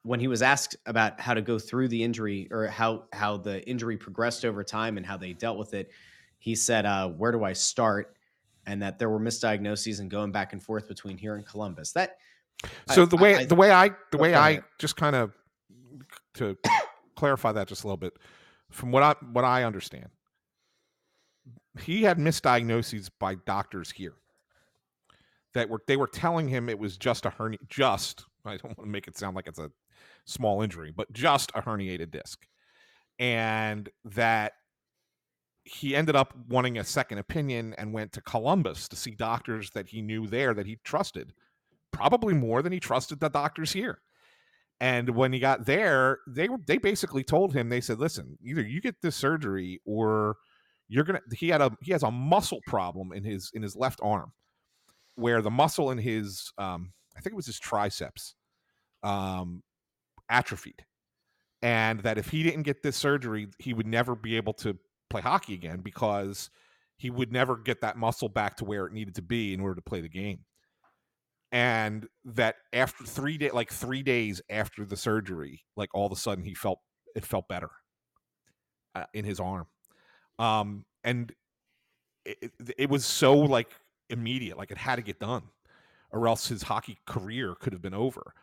[0.04, 3.66] when he was asked about how to go through the injury or how how the
[3.68, 5.90] injury progressed over time and how they dealt with it,
[6.38, 8.14] he said, uh, "Where do I start?"
[8.66, 11.92] And that there were misdiagnoses and going back and forth between here and Columbus.
[11.92, 12.18] That
[12.92, 15.32] So I- the way I- the way I the Oh, way I just kind of
[16.34, 16.56] to
[17.16, 18.16] clarify that just a little bit
[18.70, 20.10] from what I what I understand,
[21.80, 24.14] he had misdiagnoses by doctors here
[25.54, 28.80] that were they were telling him it was just a hernia just I don't want
[28.80, 29.70] to make it sound like it's a
[30.24, 32.46] small injury, but just a herniated disc.
[33.18, 34.52] And that
[35.64, 39.88] he ended up wanting a second opinion and went to Columbus to see doctors that
[39.88, 41.32] he knew there that he trusted
[41.90, 44.00] probably more than he trusted the doctors here.
[44.80, 48.60] And when he got there, they were they basically told him they said, "Listen, either
[48.60, 50.36] you get this surgery or
[50.88, 54.00] you're gonna." He had a he has a muscle problem in his in his left
[54.02, 54.32] arm,
[55.14, 58.34] where the muscle in his um, I think it was his triceps,
[59.04, 59.62] um,
[60.34, 60.84] atrophied,
[61.62, 64.76] and that if he didn't get this surgery, he would never be able to
[65.08, 66.50] play hockey again because
[66.96, 69.76] he would never get that muscle back to where it needed to be in order
[69.76, 70.40] to play the game.
[71.52, 76.16] And that after three day like three days after the surgery like all of a
[76.16, 76.80] sudden he felt
[77.14, 77.70] it felt better
[78.96, 79.66] uh, in his arm.
[80.40, 81.32] Um and
[82.24, 83.70] it, it, it was so like
[84.10, 85.44] immediate like it had to get done
[86.10, 88.34] or else his hockey career could have been over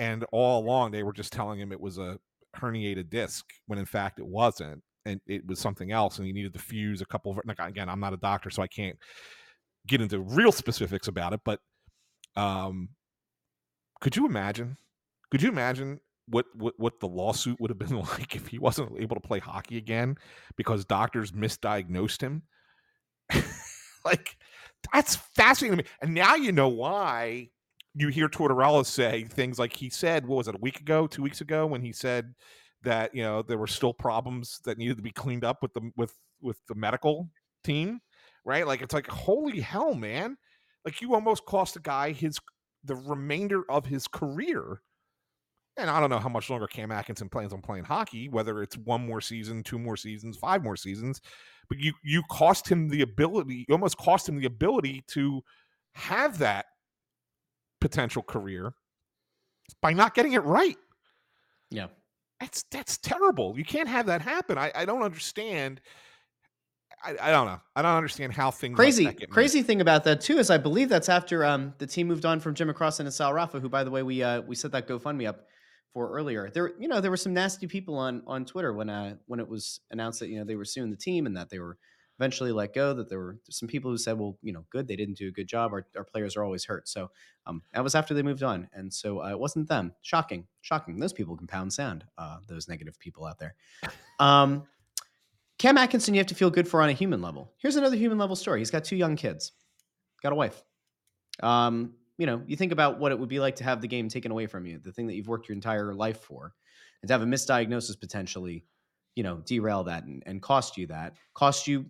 [0.00, 2.18] and all along they were just telling him it was a
[2.56, 6.52] herniated disc when in fact it wasn't and it was something else and he needed
[6.52, 8.98] to fuse a couple of like, again i'm not a doctor so i can't
[9.86, 11.60] get into real specifics about it but
[12.36, 12.90] um,
[14.00, 14.76] could you imagine?
[15.30, 18.92] Could you imagine what, what what the lawsuit would have been like if he wasn't
[18.98, 20.16] able to play hockey again
[20.56, 22.42] because doctors misdiagnosed him?
[24.04, 24.36] like
[24.92, 25.90] that's fascinating to me.
[26.00, 27.50] And now you know why
[27.94, 31.22] you hear Tortorella say things like he said, what was it, a week ago, two
[31.22, 32.34] weeks ago, when he said
[32.82, 35.90] that you know there were still problems that needed to be cleaned up with the
[35.96, 37.28] with with the medical
[37.64, 38.00] team,
[38.44, 38.66] right?
[38.66, 40.36] Like it's like holy hell, man!
[40.84, 42.38] Like you almost cost a guy his
[42.84, 44.80] the remainder of his career.
[45.76, 48.76] And I don't know how much longer Cam Atkinson plans on playing hockey, whether it's
[48.76, 51.20] one more season, two more seasons, five more seasons,
[51.68, 55.42] but you you cost him the ability, you almost cost him the ability to
[55.94, 56.66] have that
[57.80, 58.72] potential career
[59.80, 60.76] by not getting it right.
[61.70, 61.86] Yeah.
[62.40, 63.54] That's that's terrible.
[63.56, 64.56] You can't have that happen.
[64.58, 65.80] I, I don't understand.
[67.04, 67.60] I, I don't know.
[67.76, 69.34] I don't understand how things like Crazy, that get made.
[69.34, 72.40] crazy thing about that too is I believe that's after um, the team moved on
[72.40, 74.88] from Jim McCrossin and Sal Raffa, who by the way we uh, we set that
[74.88, 75.46] GoFundMe up
[75.92, 76.50] for earlier.
[76.52, 79.48] There, you know, there were some nasty people on on Twitter when uh when it
[79.48, 81.76] was announced that you know they were suing the team and that they were
[82.20, 82.92] eventually let go.
[82.92, 85.32] That there were some people who said, well, you know, good, they didn't do a
[85.32, 85.72] good job.
[85.72, 86.88] Our, our players are always hurt.
[86.88, 87.10] So
[87.46, 89.94] um, that was after they moved on, and so uh, it wasn't them.
[90.02, 90.98] Shocking, shocking.
[91.00, 92.04] Those people can pound sand.
[92.18, 93.54] Uh, those negative people out there.
[94.18, 94.64] Um,
[95.58, 97.54] Cam Atkinson, you have to feel good for on a human level.
[97.56, 98.58] Here's another human level story.
[98.60, 99.52] He's got two young kids,
[100.22, 100.62] got a wife.
[101.42, 104.10] Um, you know, you think about what it would be like to have the game
[104.10, 106.52] taken away from you, the thing that you've worked your entire life for,
[107.00, 108.66] and to have a misdiagnosis potentially,
[109.16, 111.86] you know, derail that and, and cost you that, cost you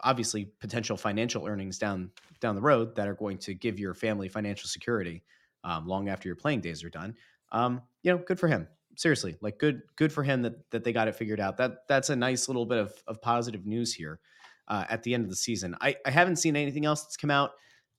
[0.00, 2.10] obviously potential financial earnings down
[2.40, 5.22] down the road that are going to give your family financial security
[5.64, 7.14] um, long after your playing days are done.
[7.52, 8.66] Um, you know, good for him.
[8.96, 11.56] Seriously, like good good for him that that they got it figured out.
[11.56, 14.20] That that's a nice little bit of of positive news here
[14.68, 15.76] uh, at the end of the season.
[15.80, 17.52] I, I haven't seen anything else that's come out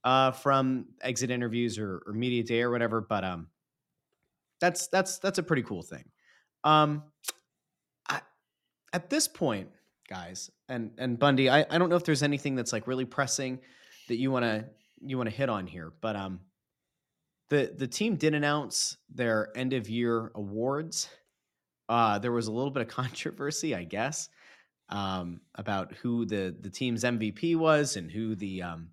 [0.04, 3.48] uh, from exit interviews or, or media day or whatever, but um,
[4.60, 6.06] that's that's that's a pretty cool thing.
[6.64, 7.04] Um,
[8.10, 8.22] I,
[8.94, 9.70] at this point,
[10.12, 13.60] guys, and and Bundy, I, I don't know if there's anything that's like really pressing
[14.10, 14.66] that you want to
[15.00, 16.42] you want to hit on here, but um,
[17.50, 21.10] the the team did announce their end of year awards.
[21.88, 24.28] Uh, there was a little bit of controversy, I guess,
[24.90, 28.90] um, about who the the team's MVP was and who the um,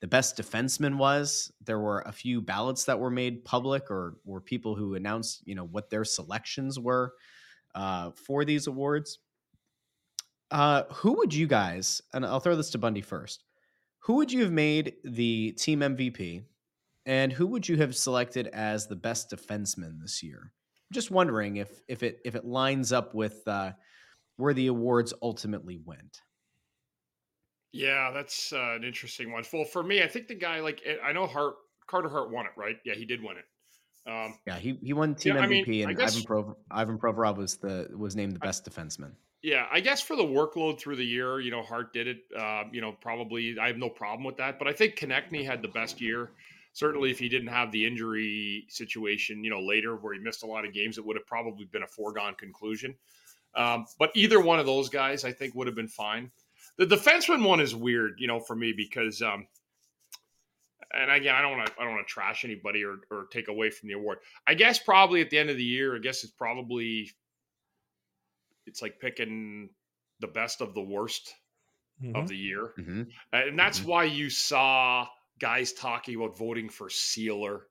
[0.00, 1.52] the best defenseman was.
[1.66, 5.54] There were a few ballots that were made public, or or people who announced, you
[5.54, 7.12] know, what their selections were
[7.74, 9.18] uh, for these awards.
[10.52, 12.00] Uh, who would you guys?
[12.12, 13.42] And I'll throw this to Bundy first.
[14.00, 16.42] Who would you have made the team MVP,
[17.06, 20.40] and who would you have selected as the best defenseman this year?
[20.42, 23.72] I'm just wondering if if it if it lines up with uh,
[24.36, 26.20] where the awards ultimately went.
[27.72, 29.44] Yeah, that's uh, an interesting one.
[29.52, 31.54] Well, for me, I think the guy like eh, I know Hart
[31.86, 32.76] Carter Hart won it, right?
[32.84, 33.44] Yeah, he did win it.
[34.10, 36.56] Um, Yeah, he he won team Yeah, I mean, MVP, I and guess- Ivan Prov-
[36.70, 39.12] Ivan Provorov was the was named the best defenseman.
[39.42, 42.18] Yeah, I guess for the workload through the year, you know, Hart did it.
[42.36, 44.58] Uh, you know, probably I have no problem with that.
[44.58, 46.30] But I think Konecny had the best year.
[46.74, 50.46] Certainly, if he didn't have the injury situation, you know, later where he missed a
[50.46, 52.94] lot of games, it would have probably been a foregone conclusion.
[53.54, 56.30] Um, but either one of those guys, I think, would have been fine.
[56.78, 59.46] The defenseman one is weird, you know, for me because, um,
[60.94, 63.48] and again, I don't want to, I don't want to trash anybody or, or take
[63.48, 64.18] away from the award.
[64.46, 67.10] I guess probably at the end of the year, I guess it's probably,
[68.66, 69.70] it's like picking
[70.20, 71.34] the best of the worst
[72.02, 72.16] Mhm.
[72.16, 73.10] of the year, Mhm.
[73.32, 73.84] and that's Mhm.
[73.84, 75.08] why you saw
[75.38, 77.62] guys talking about voting for Seeler,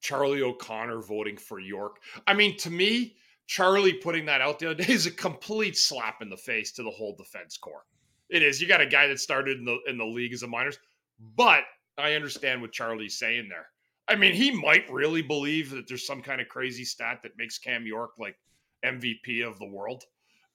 [0.00, 2.02] Charlie O'Connor voting for York.
[2.26, 3.16] I mean, to me,
[3.46, 6.82] Charlie putting that out the other day is a complete slap in the face to
[6.82, 7.84] the whole defense corps.
[8.28, 8.60] It is.
[8.60, 10.78] You got a guy that started in the in the league as a minors,
[11.18, 11.64] but
[11.98, 13.68] I understand what Charlie's saying there.
[14.08, 17.58] I mean, he might really believe that there's some kind of crazy stat that makes
[17.58, 18.36] Cam York like
[18.84, 20.04] MVP of the world,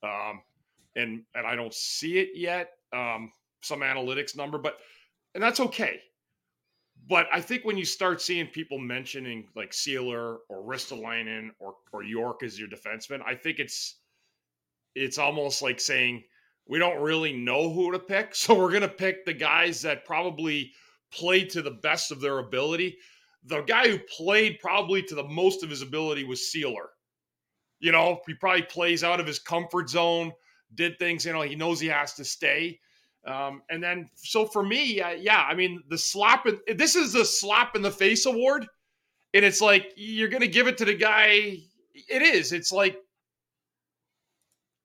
[0.04, 0.42] um,
[0.96, 2.72] and and I don't see it yet.
[2.94, 4.78] Um, some analytics number, but
[5.34, 6.00] and that's okay.
[7.08, 12.04] But I think when you start seeing people mentioning like Seeler or Ristolainen or or
[12.04, 14.00] York as your defenseman, I think it's
[14.96, 16.24] it's almost like saying
[16.68, 20.74] we don't really know who to pick, so we're gonna pick the guys that probably
[21.12, 22.98] played to the best of their ability.
[23.46, 26.88] The guy who played probably to the most of his ability was Seeler.
[27.80, 30.32] You know, he probably plays out of his comfort zone,
[30.76, 32.80] did things, you know, he knows he has to stay.
[33.26, 37.14] Um, and then, so for me, uh, yeah, I mean, the slap, in, this is
[37.14, 38.66] the slap in the face award.
[39.34, 41.58] And it's like, you're going to give it to the guy.
[42.10, 42.54] It is.
[42.54, 42.98] It's like,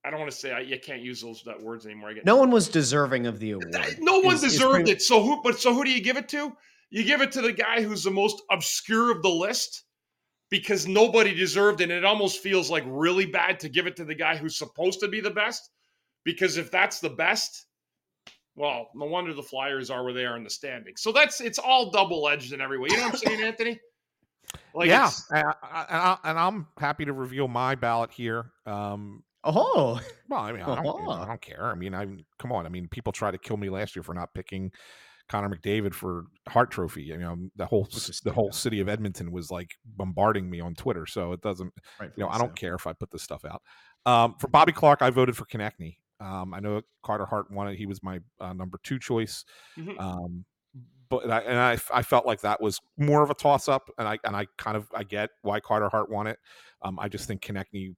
[0.05, 2.11] I don't want to say, I, you can't use those that words anymore.
[2.11, 3.75] I get, No one was deserving of the award.
[4.01, 5.03] no one deserved pretty- it.
[5.03, 5.41] So who?
[5.43, 6.53] But so who do you give it to?
[6.91, 9.85] You give it to the guy who's the most obscure of the list
[10.53, 11.85] because nobody deserved it.
[11.85, 15.01] And it almost feels like really bad to give it to the guy who's supposed
[15.01, 15.71] to be the best.
[16.25, 17.67] Because if that's the best,
[18.55, 21.01] well, no wonder the Flyers are where they are in the standings.
[21.01, 22.91] So that's it's all double edged in every way.
[22.91, 23.81] You know what I'm saying, Anthony?
[24.75, 28.53] Like yeah, and, I, and I- and I'm happy to reveal my ballot here.
[28.67, 31.25] Um, Oh, well, I mean, I don't, you know, I Uh-huh.
[31.27, 31.65] don't care.
[31.65, 32.07] I mean, I
[32.39, 32.65] come on.
[32.65, 34.71] I mean, people tried to kill me last year for not picking
[35.29, 37.03] Connor McDavid for Hart Trophy.
[37.03, 37.89] You know, the whole
[38.25, 41.07] the whole city of Edmonton was like bombarding me on Twitter.
[41.07, 41.73] So it doesn't.
[42.01, 42.11] right.
[42.17, 43.63] You know, I don't care if I put this stuff out.
[44.05, 45.97] Um, for Bobby Clarke, I voted for Konecny.
[46.21, 47.77] Um, I know Carter Hart wanted.
[47.77, 49.45] He was my uh, number two choice.
[49.79, 49.99] Mhm.
[50.01, 50.45] Um,
[51.09, 54.09] but I, and I, I felt like that was more of a toss up, and
[54.09, 56.39] I and I kind of I get why Carter Hart won it.
[56.81, 57.95] Um, I just think Konecny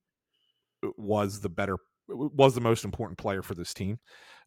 [0.96, 1.76] was the better
[2.08, 3.98] was the most important player for this team.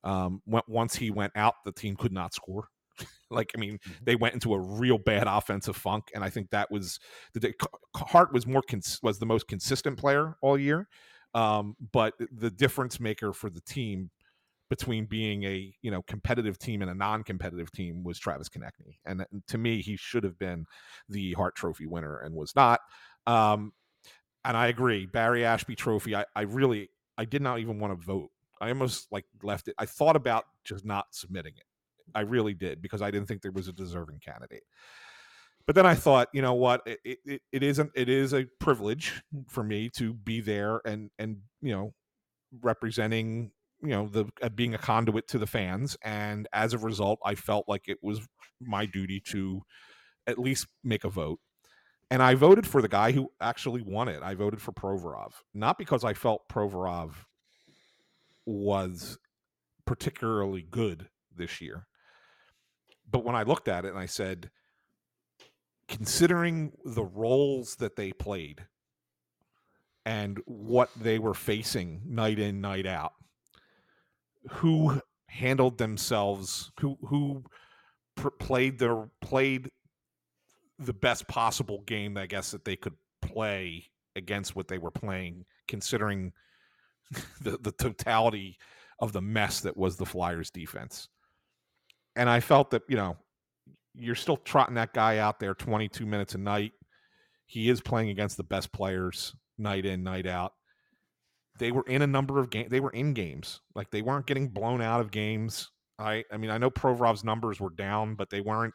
[0.03, 2.69] Um, once he went out, the team could not score.
[3.29, 6.71] like I mean, they went into a real bad offensive funk, and I think that
[6.71, 6.99] was
[7.33, 7.53] the
[7.95, 10.87] Hart was more cons- was the most consistent player all year.
[11.33, 14.09] Um, but the difference maker for the team
[14.69, 19.25] between being a you know competitive team and a non-competitive team was Travis Konecny, and,
[19.31, 20.65] and to me, he should have been
[21.09, 22.79] the Hart Trophy winner and was not.
[23.25, 23.73] Um,
[24.45, 26.15] and I agree, Barry Ashbee Trophy.
[26.15, 28.29] I, I really, I did not even want to vote.
[28.61, 29.75] I almost like left it.
[29.77, 31.65] I thought about just not submitting it.
[32.15, 34.63] I really did because I didn't think there was a deserving candidate.
[35.65, 36.81] But then I thought, you know what?
[36.85, 37.91] It, it, it- isn't.
[37.93, 41.93] It is a privilege for me to be there and and you know
[42.61, 43.51] representing
[43.81, 47.35] you know the uh, being a conduit to the fans and as a result i
[47.35, 48.21] felt like it was
[48.61, 49.61] my duty to
[50.27, 51.39] at least make a vote
[52.11, 55.77] and i voted for the guy who actually won it i voted for provorov not
[55.77, 57.13] because i felt provorov
[58.47, 59.19] was
[59.85, 61.85] particularly good this year.
[63.09, 64.49] But when i looked at it and i said
[65.87, 68.65] considering the roles that they played
[70.05, 73.13] and what they were facing night in night out
[74.49, 77.43] who handled themselves who who
[78.15, 79.71] pr- played their played
[80.79, 83.85] the best possible game i guess that they could play
[84.15, 86.31] against what they were playing considering
[87.41, 88.57] the, the totality
[88.99, 91.07] of the mess that was the flyers defense.
[92.15, 93.15] And i felt that you know
[93.93, 96.73] you're still trotting that guy out there 22 minutes a night.
[97.47, 100.53] He is playing against the best players night in night out.
[101.57, 103.61] They were in a number of games they were in games.
[103.75, 105.71] Like they weren't getting blown out of games.
[105.99, 108.73] I i mean i know provorov's numbers were down but they weren't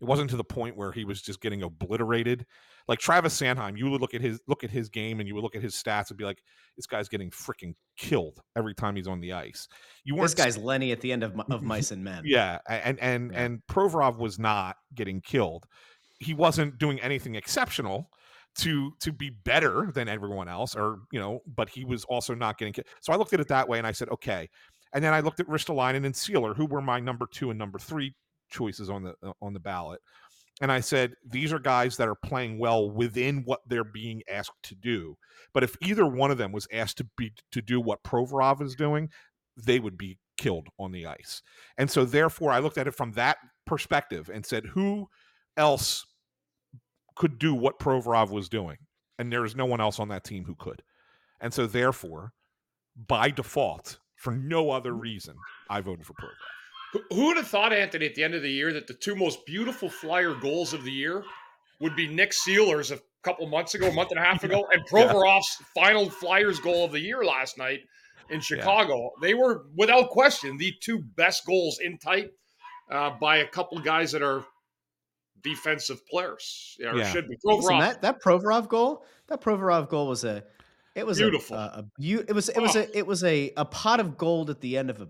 [0.00, 2.46] it wasn't to the point where he was just getting obliterated
[2.88, 5.42] like travis sanheim you would look at his look at his game and you would
[5.44, 6.42] look at his stats and be like
[6.76, 9.68] this guy's getting freaking killed every time he's on the ice
[10.04, 12.22] you This guy's Lenny at the end of, of Mice and Men.
[12.24, 13.42] yeah, and and Yeah.
[13.42, 15.66] and Provorov was not getting killed.
[16.18, 18.10] He wasn't doing anything exceptional
[18.56, 22.58] to to be better than everyone else, or you know, but he was also not
[22.58, 22.72] getting.
[22.72, 22.86] killed.
[23.02, 24.48] So I looked at it that way, and I said, okay.
[24.92, 27.78] And then I looked at Ristolainen and Seeler, who were my number two and number
[27.78, 28.14] three
[28.50, 30.00] choices on the uh, on the ballot,
[30.60, 34.62] and I said these are guys that are playing well within what they're being asked
[34.64, 35.16] to do.
[35.54, 38.74] But if either one of them was asked to be to do what Provorov is
[38.74, 39.08] doing,
[39.56, 41.42] they would be killed on the ice.
[41.78, 45.08] And so therefore I looked at it from that perspective and said who
[45.56, 46.06] else
[47.16, 48.76] could do what Provorov was doing?
[49.18, 50.82] And there is no one else on that team who could.
[51.40, 52.32] And so therefore
[53.08, 55.36] by default for no other reason
[55.70, 56.59] I voted for Provorov.
[56.92, 59.14] Who- Who would have thought, Anthony, at the end of the year, that the two
[59.14, 61.24] most beautiful Flyer goals of the year
[61.80, 64.82] would be Nick Seeler's a couple months ago, a month and a half ago, and
[64.88, 67.80] Provorov's final Flyers goal of the year last night
[68.28, 69.10] in Chicago.
[69.22, 72.30] They were, without question, the two best goals in tight
[72.90, 74.44] uh, by a couple guys that are
[75.42, 76.76] defensive players.
[76.84, 77.10] Or Yeah.
[77.10, 77.36] should be.
[77.44, 80.44] Listen, that that Provorov goal, that Provorov goal was a,
[80.94, 81.56] it was Beautiful.
[81.56, 82.80] A, a, a it was it was Oh.
[82.80, 85.08] a it was a a pot of gold at the end of a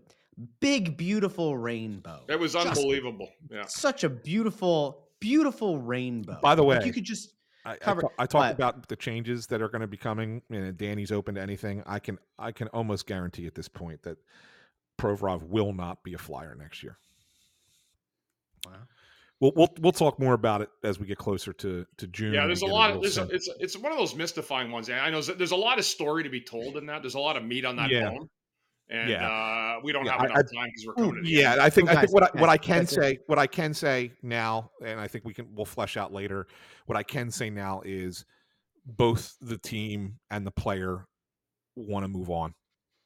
[0.60, 2.20] big beautiful rainbow.
[2.28, 3.28] that was Just unbelievable.
[3.50, 3.64] Yeah.
[3.66, 6.38] Such a beautiful beautiful rainbow.
[6.42, 7.32] By the Like, way, you could just
[7.64, 10.40] I, I, cover- ta- I talked about the changes that are going to be coming,
[10.50, 11.82] and Danny's open to anything.
[11.86, 14.16] I can I can almost guarantee at this point that
[14.98, 16.96] Provorov will not be a flyer next year.
[18.66, 18.72] Wow.
[19.40, 22.34] We'll we'll we'll talk more about it as we get closer to to June.
[22.34, 24.88] Yeah, there's a lot of there's a, it's it's one of those mystifying ones.
[24.90, 27.02] and I know there's a lot of story to be told in that.
[27.02, 28.10] There's a lot of meat on that Yeah.
[28.10, 28.28] bone,
[28.90, 29.28] and Yeah.
[29.28, 31.28] uh, we don't Yeah, have I- enough I- time because we're Ooh, coming to the
[31.30, 31.60] yeah, end.
[31.62, 33.00] I think Oh, I think what I, what I can that's it.
[33.02, 36.46] say what I can say now, and I think we can we'll flesh out later.
[36.86, 38.24] What I can say now is
[38.84, 41.06] both the team and the player
[41.76, 42.54] want to move on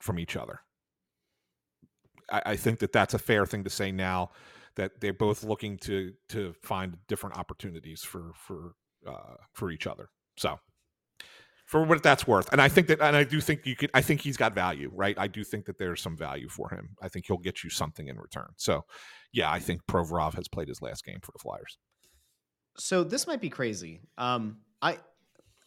[0.00, 0.60] from each other.
[2.30, 4.30] I, I think that that's a fair thing to say now
[4.76, 8.74] that they're both looking to to find different opportunities for for
[9.06, 10.08] uh, for each other.
[10.38, 10.58] So
[11.66, 13.90] for what that's worth, and I think that, and I do think you could.
[13.94, 15.16] I think he's got value, right?
[15.18, 16.90] I do think that there's some value for him.
[17.02, 18.48] I think he'll get you something in return.
[18.56, 18.84] So,
[19.32, 21.78] yeah, I think Provorov has played his last game for the Flyers.
[22.78, 24.00] so this might be crazy.
[24.18, 24.98] Um, I,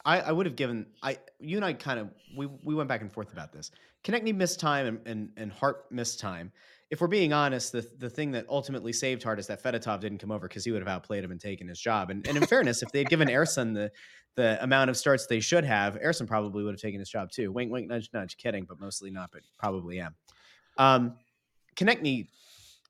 [0.05, 3.01] I, I would have given I you and I kind of we we went back
[3.01, 3.71] and forth about this.
[4.03, 6.51] Konecny missed time and, and and Hart missed time.
[6.89, 10.19] If we're being honest, the the thing that ultimately saved Hart is that Fedotov didn't
[10.19, 12.09] come over because he would have outplayed him and taken his job.
[12.09, 13.91] And, and in fairness, if they had given Ersson the
[14.35, 17.51] the amount of starts they should have, Ersson probably would have taken his job too.
[17.51, 18.37] Wink, wink, nudge, nudge.
[18.37, 19.31] Kidding, but mostly not.
[19.31, 20.15] But probably am.
[20.77, 21.15] Um,
[21.75, 22.27] Konecny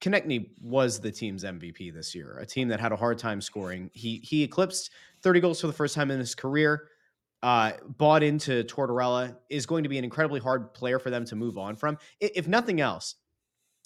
[0.01, 3.89] Konecny was the team's MVP this year, a team that had a hard time scoring.
[3.93, 4.91] He he eclipsed
[5.23, 6.89] 30 goals for the first time in his career.
[7.43, 11.35] Uh, bought into Tortorella is going to be an incredibly hard player for them to
[11.35, 11.97] move on from.
[12.19, 13.15] If nothing else,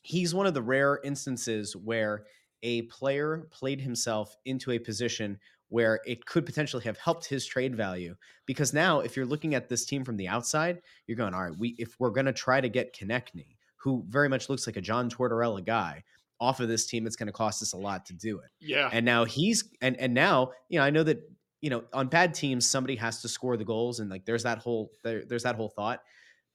[0.02, 2.26] he's one of the rare instances where
[2.64, 5.40] a player played himself into a position
[5.70, 8.14] where it could potentially have helped his trade value.
[8.46, 11.58] Because now, if you're looking at this team from the outside, you're going, all right,
[11.58, 14.82] we if we're going to try to get Konecny, who very much looks like a
[14.82, 16.04] John Tortorella guy,
[16.42, 18.50] off of this team, it's going to cost us a lot to do it.
[18.60, 21.22] Yeah, And now he's and and now you know I know that
[21.62, 24.58] you know on bad teams somebody has to score the goals and like there's that
[24.58, 26.02] whole there, there's that whole thought,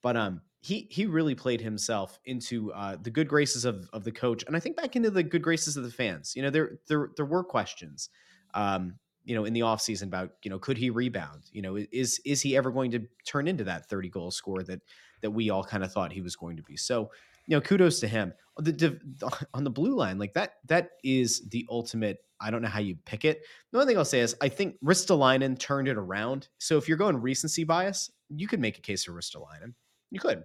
[0.02, 4.10] but um he he really played himself into uh, the good graces of of the
[4.10, 6.34] coach and I think back into the good graces of the fans.
[6.34, 8.08] You know there there there were questions.
[8.52, 8.94] Um,
[9.24, 11.42] you know, in the offseason about, you know, could he rebound?
[11.52, 14.80] You know, is is he ever going to turn into that 30 goal scorer that
[15.20, 16.76] that we all kind of thought he was going to be?
[16.76, 17.10] So,
[17.46, 18.32] you know, kudos to him.
[18.58, 19.00] The, div-
[19.54, 22.18] on the blue line, like that, that is the ultimate.
[22.40, 23.42] I don't know how you pick it.
[23.70, 26.48] The only thing I'll say is I think Ristolainen turned it around.
[26.58, 29.74] So if you're going recency bias, you could make a case for Ristolainen.
[30.10, 30.44] You could.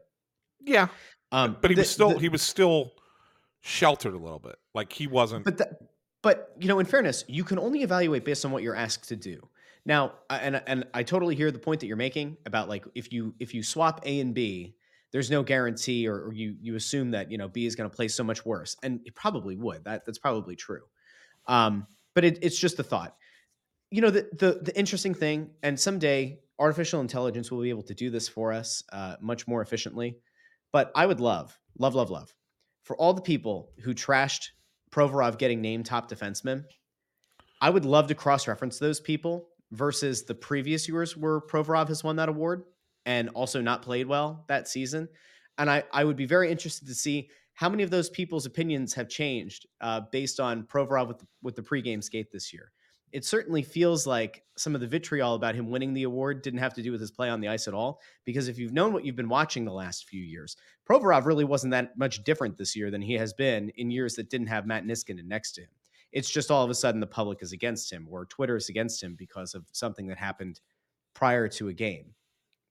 [0.66, 0.88] Yeah,
[1.32, 2.92] Um, but he the- was still the- he was still
[3.62, 4.56] sheltered a little bit.
[4.74, 5.46] Like he wasn't.
[5.46, 5.80] But that,
[6.22, 9.16] but you know, in fairness, you can only evaluate based on what you're asked to
[9.16, 9.48] do.
[9.86, 13.34] Now, and and I totally hear the point that you're making about like if you
[13.40, 14.76] if you swap A and B,
[15.12, 17.96] there's no guarantee, or, or you you assume that you know B is going to
[17.96, 19.84] play so much worse, and it probably would.
[19.86, 20.84] That that's probably true.
[21.48, 23.16] Um, but it, it's just the thought.
[23.90, 27.96] You know, the, the the interesting thing, and someday artificial intelligence will be able to
[27.96, 30.18] do this for us uh, much more efficiently.
[30.72, 32.34] But I would love, love, love, love
[32.84, 34.50] for all the people who trashed
[34.92, 36.64] Provorov getting named top defenseman.
[37.62, 42.04] I would love to cross reference those people versus the previous years where Provorov has
[42.04, 42.64] won that award
[43.06, 45.08] and also not played well that season.
[45.58, 48.94] And I, I would be very interested to see how many of those people's opinions
[48.94, 52.72] have changed uh, based on Provorov with the, with the pregame skate this year.
[53.12, 56.74] It certainly feels like some of the vitriol about him winning the award didn't have
[56.76, 58.00] to do with his play on the ice at all.
[58.26, 60.56] Because if you've known what you've been watching the last few years,
[60.90, 64.30] Provorov really wasn't that much different this year than he has been in years that
[64.30, 65.70] didn't have Matt Niskanen next to him.
[66.12, 69.02] It's just all of a sudden the public is against him or Twitter is against
[69.02, 70.60] him because of something that happened
[71.14, 72.14] prior to a game.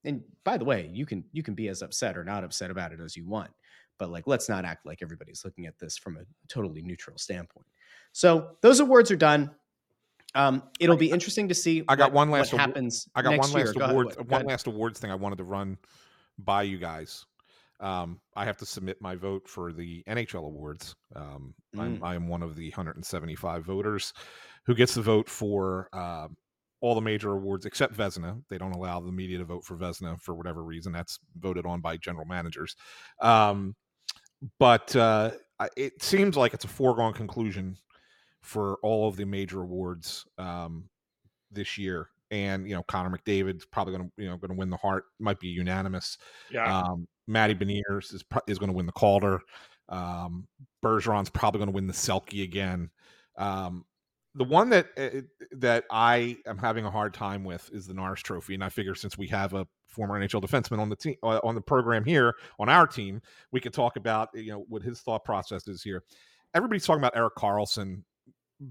[0.05, 2.93] And by the way, you can you can be as upset or not upset about
[2.93, 3.51] it as you want,
[3.99, 7.66] but like let's not act like everybody's looking at this from a totally neutral standpoint.
[8.12, 9.51] So those awards are done.
[10.35, 11.83] Um, it'll be interesting to see.
[11.89, 13.09] I got what- one last happens.
[13.14, 13.72] I got next one last year.
[13.74, 15.76] Go ahead, awards go one last awards thing I wanted to run
[16.39, 17.26] by you guys.
[17.81, 20.95] Um, I have to submit my vote for the NHL awards.
[21.16, 21.81] Um, Mm.
[21.81, 24.12] I'm, I am one of the 175 voters
[24.66, 26.28] who gets the vote for uh,
[26.81, 28.43] all the major awards except Vezina.
[28.51, 30.93] They don't allow the media to vote for Vezina for whatever reason.
[30.93, 32.74] That's voted on by general managers.
[33.20, 33.74] Um,
[34.59, 35.31] but uh,
[35.76, 37.76] it seems like it's a foregone conclusion
[38.43, 40.88] for all of the major awards um,
[41.51, 42.09] this year.
[42.30, 45.05] And you know, Connor McDavid's probably going to you know going to win the Hart.
[45.18, 46.16] Might be unanimous.
[46.51, 46.78] Yeah.
[46.78, 49.41] Um, Matty Beniers is pro- is going to win the Calder.
[49.88, 50.47] Um,
[50.84, 52.91] Bergeron's probably going to win the Selke again.
[53.36, 53.84] Um,
[54.34, 55.22] the one that uh,
[55.53, 58.95] that I am having a hard time with is the Norris Trophy, and I figure
[58.95, 62.34] since we have a former NHL defenseman on the team uh, on the program here
[62.59, 63.20] on our team,
[63.51, 66.05] we could talk about you know what his thought process is here.
[66.55, 68.03] Everybody's talking about Erik Karlsson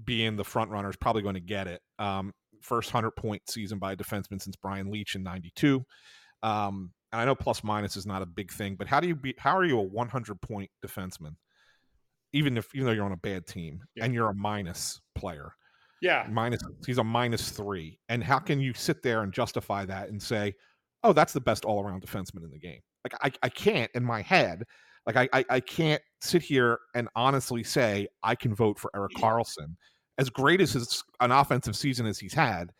[0.04, 1.80] being the front runner is probably going to get it.
[1.98, 2.32] Um,
[2.62, 5.84] first hundred point season by a defenseman since Brian Leetch in '92.
[6.42, 9.16] Um, and I know plus minus is not a big thing, but how do you
[9.16, 9.34] be?
[9.38, 11.34] How are you a 100 point defenseman,
[12.32, 14.04] even if even though you're on a bad team Yeah.
[14.04, 15.52] and you're a minus player?
[16.02, 16.26] yeah.
[16.30, 20.22] Minus, he's a minus three, and how can you sit there and justify that and
[20.22, 20.54] say,
[21.02, 22.80] "Oh, that's the best all around defenseman in the game"?
[23.04, 24.64] Like I, I can't in my head.
[25.06, 29.12] Like I, I, I can't sit here and honestly say I can vote for Erik
[29.16, 29.76] Karlsson.
[30.18, 32.72] As great as his an offensive season as he's had,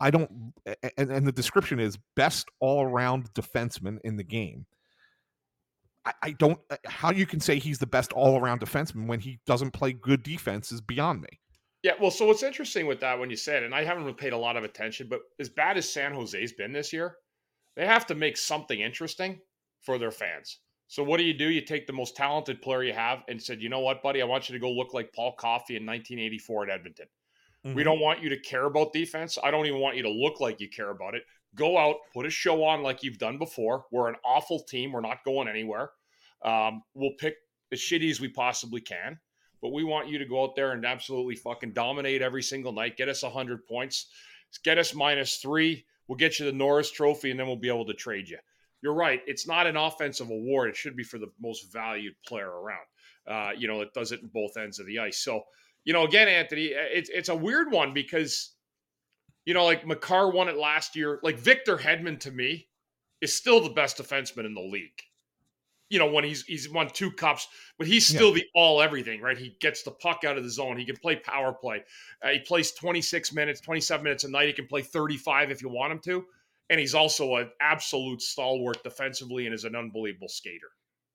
[0.00, 0.52] I don't.
[0.96, 4.66] And, and the description is best all around defenseman in the game.
[6.04, 6.60] I, I don't.
[6.70, 9.92] uh, How you can say he's the best all around defenseman when he doesn't play
[9.92, 11.40] good defense is beyond me.
[11.82, 14.32] Yeah, well, so what's interesting with that when you said, and I haven't really paid
[14.32, 17.16] a lot of attention, but as bad as San Jose's been this year,
[17.76, 19.40] they have to make something interesting
[19.82, 20.60] for their fans.
[20.86, 21.48] So what do you do?
[21.48, 24.26] You take the most talented player you have and said, you know what, buddy, I
[24.26, 27.06] want you to go look like Paul Coffey in 1984 at Edmonton.
[27.74, 29.38] We don't want you to care about defense.
[29.42, 31.22] I don't even want you to look like you care about it.
[31.54, 33.86] Go out, put a show on like you've done before.
[33.90, 34.92] We're an awful team.
[34.92, 35.90] We're not going anywhere.
[36.42, 37.36] Um, we'll pick
[37.72, 39.18] as shitty as we possibly can,
[39.62, 42.98] but we want you to go out there and absolutely fucking dominate every single night.
[42.98, 44.08] Get us 100 points.
[44.62, 45.86] Get us minus three.
[46.06, 48.38] We'll get you the Norris Trophy, and then we'll be able to trade you.
[48.84, 49.22] You're right.
[49.26, 50.68] It's not an offensive award.
[50.68, 52.84] It should be for the most valued player around.
[53.26, 55.24] Uh, you know, it does it in both ends of the ice.
[55.24, 55.44] So,
[55.84, 58.52] you know, again, Anthony, it's it's a weird one because,
[59.46, 61.18] you know, like Makar won it last year.
[61.22, 62.68] Like Victor Hedman to me
[63.22, 65.00] is still the best defenseman in the league.
[65.88, 68.16] You know, when he's he's won two cups, but he's Yeah.
[68.18, 69.38] still the all everything, right?
[69.38, 70.76] He gets the puck out of the zone.
[70.76, 71.84] He can play power play.
[72.22, 74.48] Uh, he plays 26 minutes, 27 minutes a night.
[74.48, 76.26] He can play 35 if you want him to.
[76.70, 80.70] And he's also an absolute stalwart defensively and is an unbelievable skater.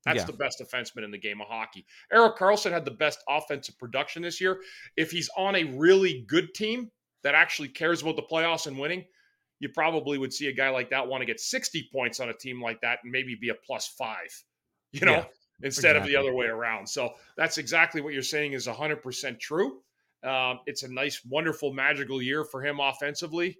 [0.06, 0.26] That's Yeah.
[0.26, 1.86] the best defenseman in the game of hockey.
[2.12, 4.62] Erik Karlsson had the best offensive production this year.
[4.96, 6.92] If he's on a really good team
[7.24, 9.06] that actually cares about the playoffs and winning,
[9.60, 12.34] you probably would see a guy like that want to get 60 points on a
[12.34, 14.30] team like that and maybe be a plus five,
[14.94, 15.26] you know, Yeah,
[15.64, 16.88] instead of the other way around.
[16.88, 19.84] So that's exactly what you're saying is 100% true.
[20.24, 23.58] Um, it's a nice, wonderful, magical year for him offensively.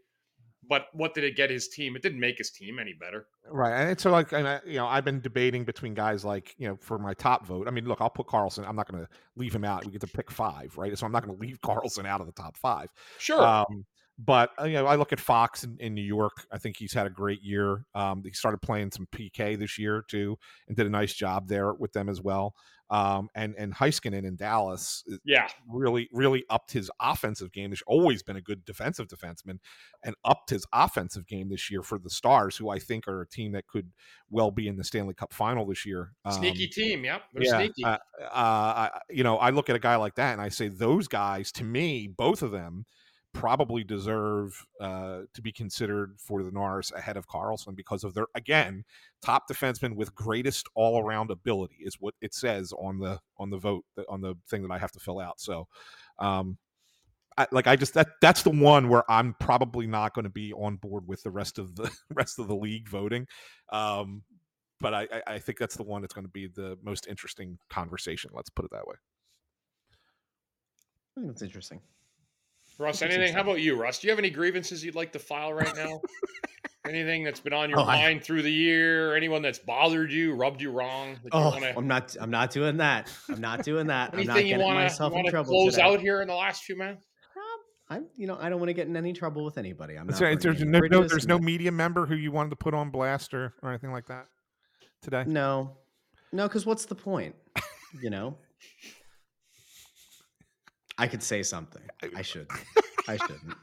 [0.70, 1.96] But what did it get his team?
[1.96, 3.26] It didn't make his team any better.
[3.50, 6.54] Right, and it's so like, and I, you know, I've been debating between guys like,
[6.60, 7.68] you know, for my top vote.
[7.68, 8.68] I mean, look, I'll put Karlsson.
[8.68, 9.84] I'm not going to leave him out.
[9.84, 10.96] We get to pick five, right?
[10.96, 12.90] So I'm not going to leave Karlsson out of the top five.
[13.18, 13.44] Sure.
[13.44, 13.86] Um,
[14.22, 16.46] but uh, you know, I look at Fox in, in New York.
[16.52, 17.86] I think he's had a great year.
[17.96, 21.74] Um, he started playing some PK this year too, and did a nice job there
[21.74, 22.54] with them as well.
[22.90, 25.48] Um, and and Heiskanen in Dallas uh, yeah.
[25.72, 27.70] really really upped his offensive game.
[27.70, 29.60] He's always been a good defensive defenseman,
[30.04, 33.28] and upped his offensive game this year for the Stars, who I think are a
[33.28, 33.92] team that could
[34.30, 36.12] well be in the Stanley Cup final this year.
[36.30, 37.06] Sneaky Um, team.
[37.06, 37.22] Yep.
[37.34, 37.86] They're yeah, sneaky.
[37.86, 40.68] Uh, uh, I, you know, I look at a guy like that and I say
[40.68, 42.86] those guys, to me, both of them
[43.34, 48.26] probably deserve uh, to be considered for the Norris ahead of Karlsson because of their
[48.36, 48.84] again
[49.22, 53.58] top defenseman with greatest all around ability is what it says on the on the
[53.58, 55.40] vote on the thing that I have to fill out.
[55.40, 55.68] So,
[56.18, 56.58] um,
[57.38, 60.52] I, like I just that that's the one where I'm probably not going to be
[60.54, 63.28] on board with the rest of the rest of the league voting.
[63.72, 64.24] Um,
[64.82, 67.60] but I, I- I think that's the one that's going to be the most interesting
[67.70, 68.32] conversation.
[68.34, 68.96] Let's put it that way.
[71.16, 71.82] I think that's interesting.
[72.80, 73.34] Russ, anything?
[73.34, 74.00] How about you, Russ?
[74.00, 76.02] Do you have any grievances you'd like to file right now?
[76.88, 79.16] anything that's been on your Oh, I- mind through the year?
[79.18, 81.16] Anyone that's bothered you, rubbed you wrong?
[81.16, 82.16] That you Oh, wanna, I'm not.
[82.20, 83.12] I'm not doing that.
[83.30, 84.14] I'm not doing that.
[84.14, 85.84] I'm not anything you want to myself in trouble close today.
[85.84, 87.04] out here in the last few minutes?
[87.36, 89.96] Um, I'm, you know, I don't want to get in any trouble with anybody.
[89.98, 90.20] I'm not.
[90.22, 90.40] Right.
[90.40, 93.54] There's no, no, there's no media member who you wanted to put on blast or,
[93.62, 94.28] or anything like that
[95.02, 95.26] today.
[95.28, 95.76] No,
[96.32, 97.36] no, because what's the point?
[98.02, 98.38] You know,
[101.00, 101.82] I could say something.
[102.16, 102.48] I should.
[103.08, 103.56] I shouldn't.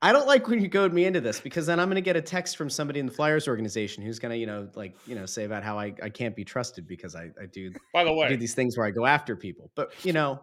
[0.00, 2.14] I don't like when you goad me into this because then I'm going to get
[2.14, 5.16] a text from somebody in the Flyers organization who's going to, you know, like, you
[5.16, 8.12] know, say about how I, I can't be trusted because I, I do By the
[8.12, 9.72] way do these things where I go after people.
[9.74, 10.40] But you know,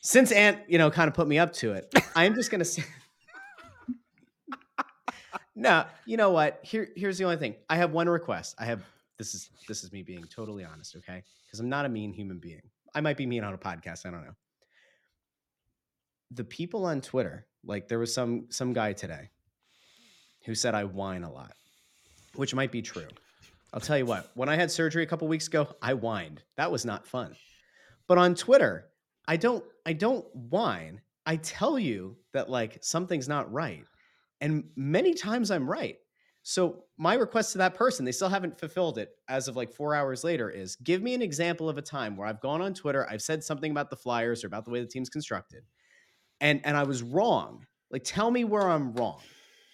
[0.00, 2.84] since Ant, you know, kind of put me up to it, I'm just gonna say.
[5.56, 6.60] no, you know what?
[6.62, 7.56] Here, here's the only thing.
[7.68, 8.54] I have one request.
[8.58, 8.82] I have
[9.18, 11.22] this is this is me being totally honest, okay?
[11.46, 12.62] Because I'm not a mean human being.
[12.94, 14.06] I might be mean on a podcast.
[14.06, 14.32] I don't know.
[16.30, 19.30] The people on Twitter, like there was some some guy today
[20.44, 21.52] who said I whine a lot,
[22.34, 23.08] which might be true.
[23.72, 26.42] I'll tell you what, when I had surgery a couple weeks ago, I whined.
[26.56, 27.36] That was not fun.
[28.08, 28.86] But on Twitter,
[29.28, 31.00] I don't I don't whine.
[31.26, 33.84] I tell you that like something's not right.
[34.40, 35.96] And many times I'm right.
[36.42, 39.96] So my request to that person, they still haven't fulfilled it as of like 4
[39.96, 43.04] hours later is give me an example of a time where I've gone on Twitter,
[43.10, 45.64] I've said something about the Flyers or about the way the team's constructed.
[46.40, 47.66] And and I was wrong.
[47.90, 49.20] Like tell me where I'm wrong.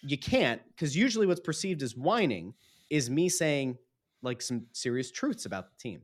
[0.02, 2.54] You can't cuz usually what's perceived as whining
[2.90, 3.78] is me saying
[4.22, 6.02] like some serious truths about the team.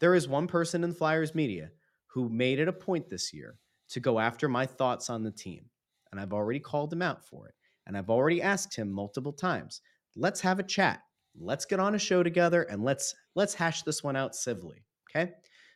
[0.00, 1.70] There is one person in Flyers media
[2.06, 3.58] who made it a point this year
[3.88, 5.66] to go after my thoughts on the team.
[6.10, 7.54] And I've already called him out for it.
[7.86, 9.80] And I've already asked him multiple times,
[10.16, 11.02] let's have a chat.
[11.38, 14.84] Let's get on a show together and let's let's hash this one out civilly.
[15.10, 15.32] Okay.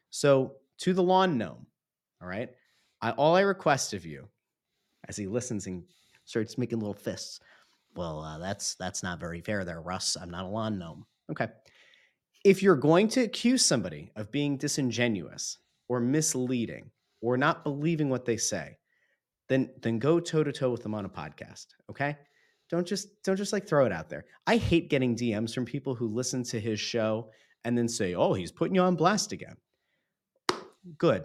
[0.08, 1.66] So to the lawn gnome,
[2.22, 2.48] all right.
[3.02, 4.28] I all I request of you,
[5.08, 5.84] as he listens and
[6.24, 7.40] starts making little fists.
[7.94, 10.16] Well, uh, that's that's not very fair there, Russ.
[10.20, 11.06] I'm not a lawn gnome.
[11.30, 11.48] Okay.
[12.44, 16.90] If you're going to accuse somebody of being disingenuous or misleading
[17.20, 18.78] or not believing what they say,
[19.48, 21.66] then then go toe to toe with them on a podcast.
[21.90, 22.16] Okay.
[22.70, 24.24] Don't just don't just like throw it out there.
[24.46, 27.30] I hate getting DMs from people who listen to his show
[27.64, 29.56] and then say, "Oh, he's putting you on blast again."
[30.96, 31.24] Good.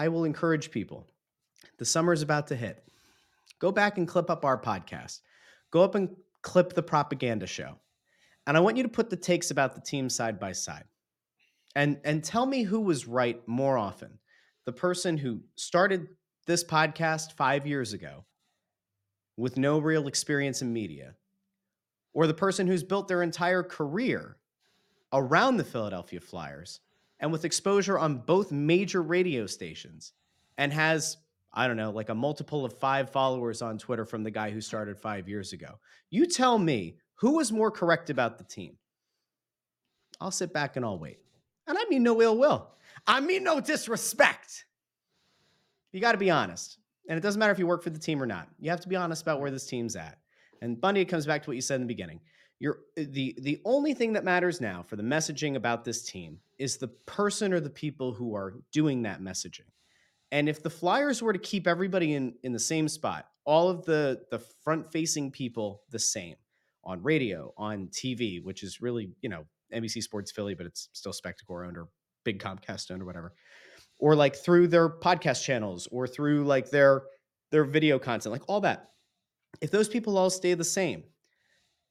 [0.00, 1.06] I will encourage people.
[1.76, 2.82] The summer is about to hit.
[3.58, 5.20] Go back and clip up our podcast.
[5.70, 6.08] Go up and
[6.40, 7.74] clip the propaganda show.
[8.46, 10.84] And I want you to put the takes about the team side by side.
[11.76, 14.18] And and tell me who was right more often.
[14.64, 16.08] The person who started
[16.46, 18.24] this podcast 5 years ago
[19.36, 21.14] with no real experience in media
[22.14, 24.38] or the person who's built their entire career
[25.12, 26.80] around the Philadelphia Flyers
[27.20, 30.12] and with exposure on both major radio stations
[30.58, 31.16] and has
[31.52, 34.60] I don't know, like a multiple of 5 followers on Twitter from the guy who
[34.60, 35.80] started 5 years ago.
[36.08, 38.76] You tell me who was more correct about the team?
[40.20, 41.18] I'll sit back and I'll wait.
[41.66, 42.68] And I mean no ill will.
[43.06, 44.64] I mean no disrespect.
[45.92, 46.78] You got to be honest.
[47.08, 48.48] And it doesn't matter if you work for the team or not.
[48.60, 50.18] You have to be honest about where this team's at.
[50.62, 52.20] And Bundy, it comes back to what you said in the beginning.
[52.60, 56.38] You're uh, the the only thing that matters now for the messaging about this team
[56.58, 59.68] is the person or the people who are doing that messaging.
[60.30, 63.84] And if the Flyers were to keep everybody in in the same spot, all of
[63.86, 66.36] the the front facing people the same
[66.84, 69.44] on radio, on TV, which is really, you know,
[69.74, 71.88] NBC Sports Philly, but it's still Spectacor owned or
[72.24, 73.34] big Comcast owned or whatever.
[73.98, 77.02] Or like through their podcast channels or through like their
[77.50, 78.90] their video content, like all that.
[79.60, 81.04] If those people all stay the same,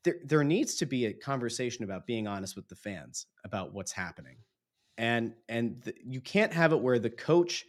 [0.09, 3.91] there there needs to be a conversation about being honest with the fans about what's
[3.91, 4.37] happening.
[4.97, 7.65] And and th- you can't have it where the coach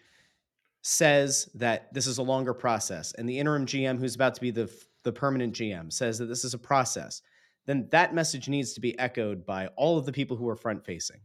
[0.82, 4.51] says that this is a longer process and the interim GM who's about to be
[4.51, 4.70] the
[5.02, 7.23] the permanent GM says that this is a process,
[7.66, 10.85] then that message needs to be echoed by all of the people who are front
[10.85, 11.20] facing.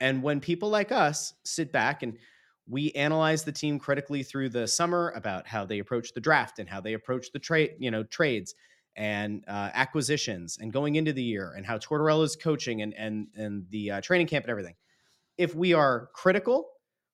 [0.00, 2.16] And when people like us sit back and
[2.68, 6.68] we analyze the team critically through the summer about how they approach the draft and
[6.68, 8.54] how they approach the trade, you know, trades
[8.98, 13.64] and uh, acquisitions and going into the year and how Tortorella's coaching and and and
[13.70, 14.74] the uh, training camp and everything.
[15.38, 16.68] If we are critical,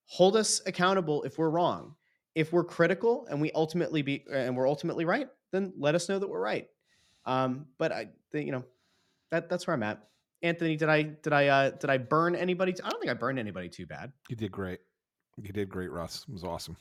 [0.05, 1.95] hold us accountable if we're wrong.
[2.33, 6.17] If we're critical and we ultimately be and we're ultimately right, then let us know
[6.19, 6.67] that we're right.
[7.25, 8.65] Um, but I, the, you know,
[9.29, 10.01] that that's where I'm at.
[10.41, 12.73] Anthony, did I did I uh, did I burn anybody?
[12.73, 14.11] T- I don't think I burned anybody too bad.
[14.27, 14.79] You did great.
[15.39, 16.25] You did great, Russ.
[16.27, 16.77] It was awesome.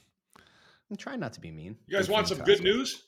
[0.90, 1.76] I'm trying not to be mean.
[1.86, 2.64] you guys want some good fantastic.
[2.64, 3.04] news?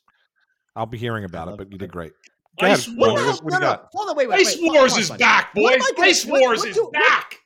[0.77, 2.13] I'll be hearing about it, but you did great.
[2.61, 3.25] Ice ahead, What, What- Wars.
[3.25, 3.45] hell?
[3.45, 3.89] what do you no, no, got?
[3.93, 4.41] hold on, wait, wait.
[4.41, 4.73] Ice wait.
[4.73, 5.19] Wars Pause, is pause.
[5.19, 5.65] back, boys.
[5.75, 7.39] I gonna- Ice what- Wars what is do- what- back.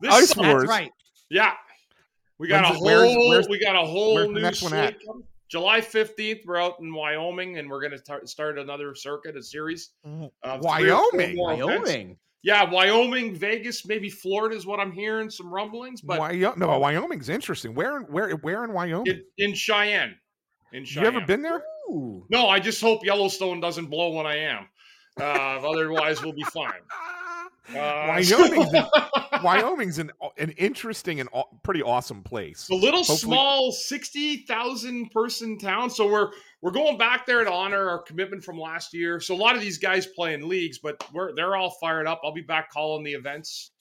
[0.00, 0.62] This Ice summer- Wars.
[0.62, 0.90] That's right.
[1.30, 1.52] Yeah.
[2.38, 4.62] We got When's a it- whole where's- where's- we got a whole the new next
[4.62, 4.96] one at?
[5.48, 9.90] July 15th, we're out in Wyoming and we're going to start another circuit, a series.
[10.06, 10.24] Mm-hmm.
[10.42, 11.38] of three or four Wyoming?
[11.38, 11.38] events.
[11.40, 12.18] Wyoming.
[12.42, 15.28] Yeah, Wyoming, Vegas, maybe Florida is what I'm hearing.
[15.30, 17.74] Some rumblings, but Wyo- no, Wyoming's interesting.
[17.74, 19.06] Where in where where in Wyoming?
[19.06, 20.14] in, in Cheyenne.
[20.72, 21.62] in You ever been there?
[21.88, 22.26] Ooh.
[22.30, 24.68] No, I just hope Yellowstone doesn't blow when I am.
[25.18, 26.80] Uh, otherwise, we'll be fine.
[27.70, 28.84] Uh, Wyoming's an,
[29.42, 31.28] Wyoming's an an interesting and
[31.62, 32.60] pretty awesome place.
[32.60, 35.90] It's a little Hopefully- small, sixty thousand person town.
[35.90, 36.30] So we're
[36.62, 39.20] we're going back there to honor our commitment from last year.
[39.20, 42.20] So a lot of these guys play in leagues, but we're they're all fired up.
[42.24, 43.72] I'll be back calling the events.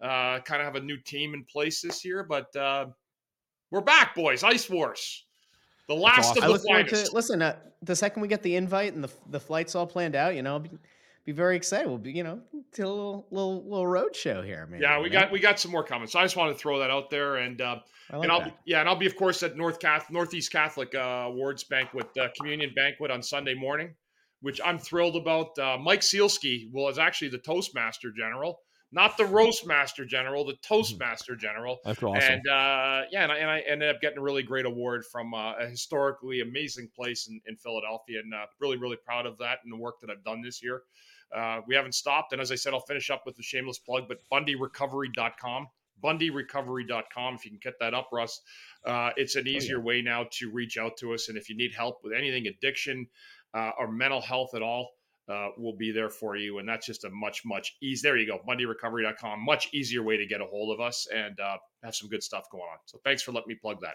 [0.00, 2.86] Uh, kind of have a new team in place this year, but uh,
[3.70, 4.42] we're back, boys.
[4.42, 5.24] Ice Wars,
[5.88, 6.42] the last awesome.
[6.42, 7.06] I of look the forward finest.
[7.06, 7.42] to listen.
[7.42, 10.42] Uh, the second we get the invite and the the flights all planned out, you
[10.42, 10.70] know, I'll be,
[11.24, 11.88] be very excited.
[11.88, 12.40] We'll be, you know,
[12.72, 14.80] to a little little little road show here, man.
[14.80, 16.08] yeah, we got we got some more coming.
[16.08, 17.76] So I just wanted to throw that out there, and uh,
[18.12, 18.64] like and I'll that.
[18.64, 22.08] be, yeah, and I'll be of course at North Catholic, Northeast Catholic uh, Awards banquet,
[22.20, 23.94] uh, communion banquet on Sunday morning,
[24.40, 25.58] which I'm thrilled about.
[25.58, 28.60] Uh, Mike Sielski will is actually the Toastmaster General,
[28.96, 31.78] not the Roastmaster General, the Toastmaster General.
[31.84, 32.32] That's awesome.
[32.32, 35.34] And uh, yeah, and I, and I ended up getting a really great award from
[35.34, 39.58] uh, a historically amazing place in, in Philadelphia, and uh, really, really proud of that
[39.62, 40.82] and the work that I've done this year.
[41.34, 44.04] Uh, we haven't stopped, and as I said, I'll finish up with the shameless plug,
[44.08, 45.66] but BundyRecovery.com,
[46.02, 47.34] BundyRecovery.com.
[47.34, 48.40] If you can get that up, Russ,
[48.86, 51.74] uh, it's an easier way now to reach out to us, and if you need
[51.74, 53.08] help with anything addiction
[53.52, 54.92] uh, or mental health at all.
[55.28, 58.00] Uh, we'll be there for you, and that's just a much, much easy.
[58.06, 59.44] There you go, BundyRecovery.com.
[59.44, 62.44] Much easier way to get a hold of us and uh, have some good stuff
[62.52, 62.78] going on.
[62.86, 63.94] So thanks for letting me plug that.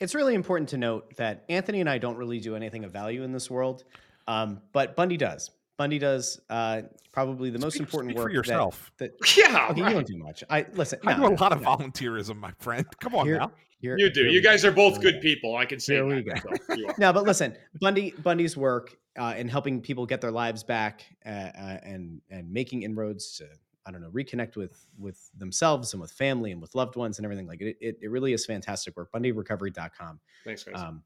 [0.00, 3.24] It's really important to note that Anthony and I don't really do anything of value
[3.24, 3.82] in this world,
[4.28, 5.50] um, but Bundy does.
[5.76, 8.30] Bundy does uh, probably the most Speak- important speak for work.
[8.32, 8.92] that- yourself.
[8.98, 9.88] That, Yeah, okay, right.
[9.88, 10.44] you don't do much.
[10.48, 11.00] I listen.
[11.04, 11.68] I no, do a lot of no.
[11.76, 12.86] volunteerism, my friend.
[13.00, 13.50] Come on Here- now.
[13.80, 14.24] Here- you do.
[14.26, 15.56] You guys are both good people.
[15.56, 16.42] I can say Here we that.
[16.44, 16.50] go.
[16.66, 20.62] So, you no, but listen, Bundy Bundy's work uh, in helping people get their lives
[20.62, 23.46] back uh, uh, and and making inroads to
[23.86, 27.24] I don't know reconnect with with themselves and with family and with loved ones and
[27.24, 27.76] everything like it.
[27.80, 29.10] It, it really is fantastic work.
[29.12, 30.20] BundyRecovery.com.
[30.44, 30.74] Thanks, guys.
[30.76, 31.02] Um,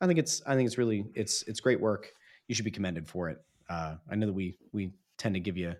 [0.00, 2.12] I think it's I think it's really it's it's great work.
[2.48, 3.38] You should be commended for it.
[3.68, 5.74] Uh, I know that we we tend to give you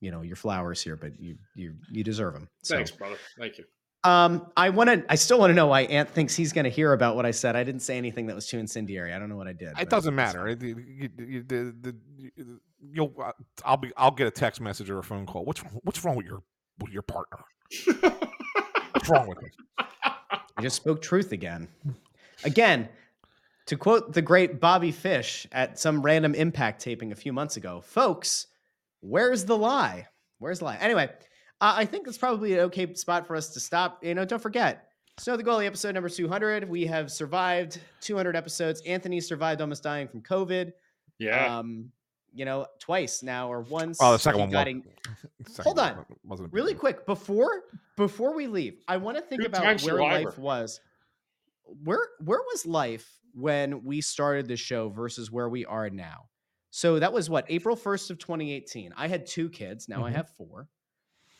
[0.00, 2.48] you know your flowers here, but you you you deserve them.
[2.62, 3.16] So, Thanks, brother.
[3.38, 3.64] Thank you.
[4.06, 5.04] Um, I want to.
[5.08, 7.30] I still want to know why Ant thinks he's going to hear about what I
[7.32, 7.56] said.
[7.56, 9.12] I didn't say anything that was too incendiary.
[9.12, 9.78] I don't know what I did.
[9.78, 10.48] It doesn't matter.
[10.48, 13.12] you- you- the- the- you- You'll.
[13.20, 13.32] uh,
[13.64, 13.90] I'll be.
[13.96, 15.44] I'll get a text message or a phone call.
[15.44, 16.42] What's What's wrong with your
[16.78, 17.38] with your partner?
[18.92, 19.50] What's wrong with him?
[19.78, 21.68] I just spoke truth again.
[22.44, 22.88] Again,
[23.66, 27.80] to quote the great Bobby Fish at some random impact taping a few months ago,
[27.80, 28.46] folks,
[29.00, 30.06] where's the lie?
[30.38, 30.76] Where's the lie?
[30.80, 31.10] Anyway,
[31.60, 34.04] uh, I think that's probably an okay spot for us to stop.
[34.04, 34.88] You know, don't forget,
[35.18, 36.68] Snow the Goalie episode number 200.
[36.68, 38.82] We have survived 200 episodes.
[38.86, 40.72] Anthony survived almost dying from COVID.
[41.18, 41.58] Yeah.
[41.58, 41.90] Um,
[42.34, 43.96] you know, twice now or once.
[44.00, 44.50] Oh, the second one.
[44.50, 44.82] got wa- en-
[45.46, 46.04] second Hold one on.
[46.24, 46.80] Wasn't really deal.
[46.80, 47.62] quick before
[47.96, 50.80] before we leave i want to think about Two-time where life was
[51.84, 56.24] where where was life when we started the show versus where we are now
[56.70, 60.14] so that was what april 1st of 2018 i had two kids now i Mhm.
[60.16, 60.68] have four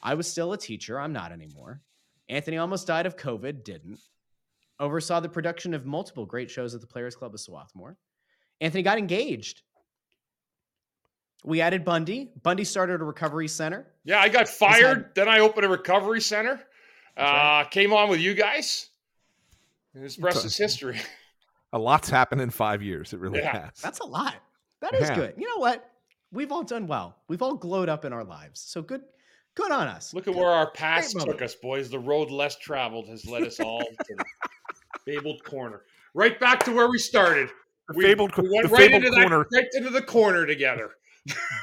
[0.07, 1.83] i was still a teacher i'm not anymore
[2.31, 3.99] anthony almost died of covid didn't
[4.81, 7.97] oversaw the production of multiple great shows at the players club of swarthmore
[8.63, 9.63] anthony got engaged
[11.45, 15.11] we added bundy bundy started a recovery center Yeah, I got fired.
[15.15, 16.61] Then I opened a recovery center.
[17.17, 17.65] Uh.
[17.65, 18.89] Came on with you guys.
[19.95, 20.99] And this rest is history.
[21.73, 23.13] A lot's happened in five years.
[23.13, 23.65] It really Yeah.
[23.67, 23.81] has.
[23.81, 24.35] That's a lot.
[24.81, 25.15] That is Yeah.
[25.15, 25.35] good.
[25.39, 25.89] You know what?
[26.33, 27.17] We've all done well.
[27.29, 28.61] We've all glowed up in our lives.
[28.61, 29.03] So good,
[29.57, 30.15] good on us.
[30.15, 31.43] Look at where our past Great took moment.
[31.43, 31.91] us, boys.
[31.91, 34.25] The road less traveled has led us all to the
[35.05, 35.83] fabled corner.
[36.15, 37.49] Right back to where we started.
[37.89, 40.47] The We, fabled, we went the right fabled into corner, that, right into the corner
[40.47, 40.91] together.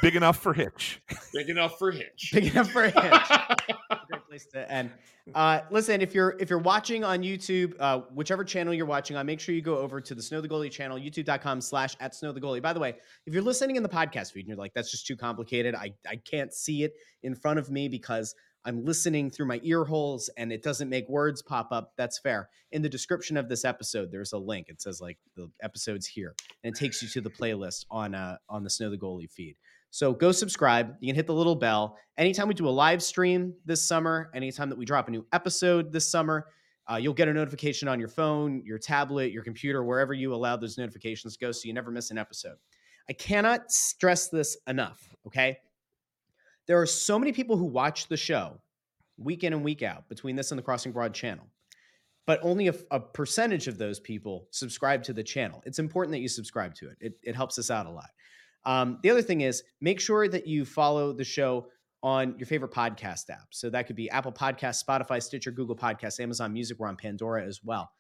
[0.01, 1.01] Big enough for Hitch.
[1.33, 2.31] Big enough for Hitch.
[2.33, 3.67] Big enough for a hitch.
[4.07, 4.91] Great place to end.
[5.33, 9.25] Uh, listen, if you're if you're watching on YouTube, uh, whichever channel you're watching on,
[9.25, 12.31] make sure you go over to the Snow the Goalie channel, youtube.com slash at Snow
[12.31, 12.61] the Goalie.
[12.61, 12.95] By the way,
[13.25, 15.93] if you're listening in the podcast feed and you're like, that's just too complicated, I,
[16.07, 18.35] I can't see it in front of me because
[18.65, 21.93] I'm listening through my ear holes and it doesn't make words pop up.
[21.97, 22.49] That's fair.
[22.71, 24.67] In the description of this episode, there's a link.
[24.69, 26.33] It says like the episode's here,
[26.63, 29.55] and it takes you to the playlist on uh on the Snow the Goalie feed.
[29.91, 30.95] So go subscribe.
[31.01, 31.97] You can hit the little bell.
[32.17, 35.91] Anytime we do a live stream this summer, anytime that we drop a new episode
[35.91, 36.47] this summer,
[36.91, 40.55] uh, you'll get a notification on your phone, your tablet, your computer, wherever you allow
[40.55, 42.55] those notifications to go so you never miss an episode.
[43.07, 45.57] I cannot stress this enough, okay?
[46.67, 48.59] There are so many people who watch the show
[49.17, 51.45] week in and week out between this and the Crossing Broad channel,
[52.25, 55.61] but only a, a percentage of those people subscribe to the channel.
[55.65, 58.09] It's important that you subscribe to it, it, it helps us out a lot.
[58.65, 61.67] Um, the other thing is make sure that you follow the show
[62.01, 63.47] on your favorite podcast app.
[63.51, 66.77] So that could be Apple Podcasts, Spotify, Stitcher, Google Podcasts, Amazon Music.
[66.77, 67.91] We're on Pandora as well.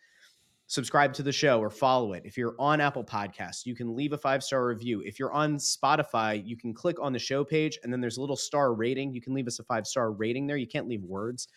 [0.67, 2.23] Subscribe to the show or follow it.
[2.25, 5.01] If you're on Apple Podcasts, you can leave a five star review.
[5.01, 8.21] If you're on Spotify, you can click on the show page and then there's a
[8.21, 9.13] little star rating.
[9.13, 10.57] You can leave us a five star rating there.
[10.57, 11.49] You can't leave words,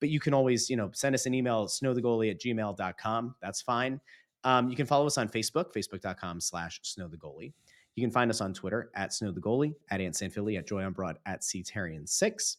[0.00, 3.34] but you can always, you know, send us an email snowthegoalie at gmail.com.
[3.40, 4.00] That's fine.
[4.44, 7.52] Um, you can follow us on Facebook, facebook.com slash snowthegoalie.
[7.96, 11.18] You can find us on Twitter at snowthegoalie, at Ant Sanphilly, at Joy on Broad,
[11.26, 12.56] at Ctherien6.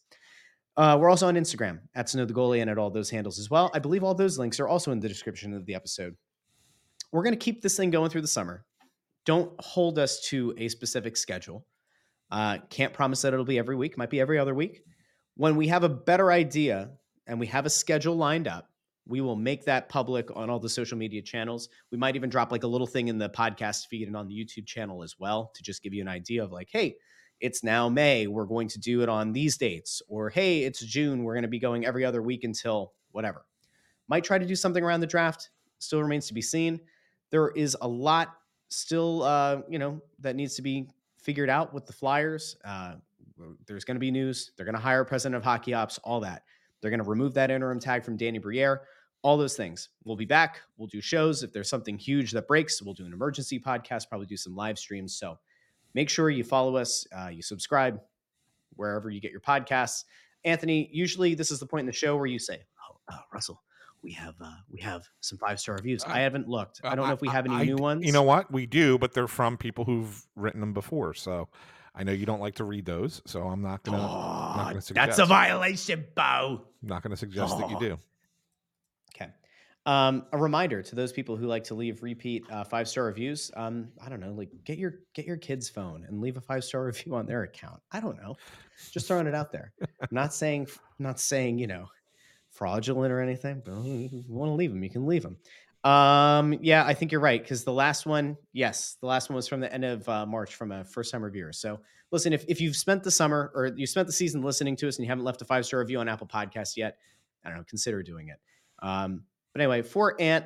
[0.76, 3.50] Uh, we're also on Instagram at Snow the Goalie and at all those handles as
[3.50, 3.70] well.
[3.74, 6.16] I believe all those links are also in the description of the episode.
[7.12, 8.64] We're going to keep this thing going through the summer.
[9.26, 11.66] Don't hold us to a specific schedule.
[12.30, 13.98] Uh, can't promise that it'll be every week.
[13.98, 14.82] Might be every other week.
[15.36, 16.90] When we have a better idea
[17.26, 18.68] and we have a schedule lined up,
[19.06, 21.68] we will make that public on all the social media channels.
[21.90, 24.34] We might even drop like a little thing in the podcast feed and on the
[24.34, 26.96] YouTube channel as well to just give you an idea of like, hey,
[27.40, 28.26] it's now May.
[28.26, 30.02] We're going to do it on these dates.
[30.08, 31.24] Or, hey, it's June.
[31.24, 33.44] We're going to be going every other week until whatever.
[34.08, 35.50] Might try to do something around the draft.
[35.78, 36.80] Still remains to be seen.
[37.30, 38.36] There is a lot
[38.68, 42.56] still, uh, you know, that needs to be figured out with the Flyers.
[42.64, 42.94] Uh,
[43.66, 44.52] there's going to be news.
[44.56, 46.42] They're going to hire president of hockey ops, all that.
[46.80, 48.82] They're going to remove that interim tag from Danny Briere.
[49.22, 49.90] All those things.
[50.04, 50.60] We'll be back.
[50.78, 51.42] We'll do shows.
[51.42, 54.78] If there's something huge that breaks, we'll do an emergency podcast, probably do some live
[54.78, 55.14] streams.
[55.14, 55.38] So,
[55.94, 58.00] make sure you follow us, uh, you subscribe
[58.76, 60.04] wherever you get your podcasts.
[60.44, 63.62] Anthony, usually this is the point in the show where you say, "Oh, uh, Russell,
[64.02, 66.80] we have uh, we have some five star reviews." I haven't looked.
[66.84, 68.04] I don't know if we have any I- new ones.
[68.06, 68.50] You know what?
[68.50, 71.12] We do, but they're from people who've written them before.
[71.14, 71.48] So
[71.94, 73.98] I know you don't like to read those, so I'm not gonna.
[73.98, 76.62] not Oh, gonna that's a violation, Bo.
[76.82, 77.80] I'm not gonna suggest that you Oh.
[77.80, 77.98] do.
[79.86, 83.50] Um, a reminder to those people who like to leave repeat uh, five star reviews.
[83.56, 86.64] Um, I don't know, like get your get your kid's phone and leave a five
[86.64, 87.80] star review on their account.
[87.90, 88.36] I don't know,
[88.90, 89.72] just throwing it out there.
[89.80, 91.86] I'm not saying not saying you know
[92.50, 95.38] fraudulent or anything, but if you want to leave them, you can leave them.
[95.82, 99.48] Um, yeah, I think you're right because the last one, yes, the last one was
[99.48, 101.52] from the end of uh, March from a first time reviewer.
[101.54, 101.80] So
[102.12, 104.98] listen, if if you've spent the summer or you spent the season listening to us
[104.98, 106.98] and you haven't left a five star review on Apple Podcasts yet,
[107.44, 108.36] I don't know, consider doing it.
[108.82, 110.44] Um, but anyway, for Ant,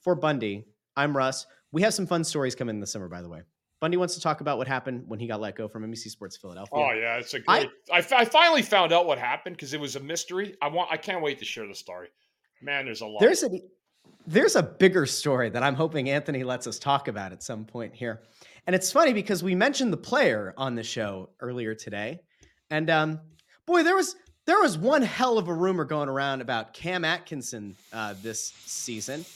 [0.00, 0.64] for Bundy,
[0.96, 1.46] I'm Russ.
[1.72, 3.42] We have some fun stories coming in the summer, by the way.
[3.80, 6.36] Bundy wants to talk about what happened when he got let go from NBC Sports
[6.36, 6.72] Philadelphia.
[6.74, 7.68] Oh yeah, it's a great.
[7.92, 10.56] I, fi- I finally found out what happened because it was a mystery.
[10.60, 10.90] I want.
[10.90, 12.08] I can't wait to share the story.
[12.60, 13.20] Man, there's a lot.
[13.20, 13.50] There's a
[14.26, 17.94] there's a bigger story that I'm hoping Anthony lets us talk about at some point
[17.94, 18.22] here.
[18.66, 22.20] And it's funny because we mentioned the player on the show earlier today.
[22.70, 23.20] And um,
[23.64, 24.16] boy, there was
[24.48, 29.26] there was one hell of a rumor going around about Cam Atkinson uh, this season.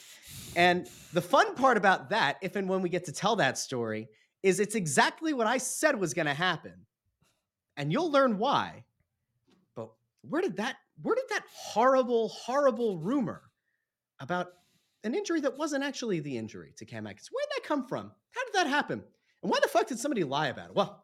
[0.56, 4.08] And the fun part about that, if and when we get to tell that story,
[4.42, 6.72] is it's exactly what I said was going to happen.
[7.76, 8.84] And you'll learn why.
[9.76, 9.90] But
[10.22, 13.42] where did that where did that horrible horrible rumor
[14.18, 14.48] about
[15.04, 17.32] an injury that wasn't actually the injury to Cam Atkinson.
[17.32, 18.12] Where did that come from?
[18.30, 19.02] How did that happen?
[19.42, 20.74] And why the fuck did somebody lie about it?
[20.74, 21.01] Well,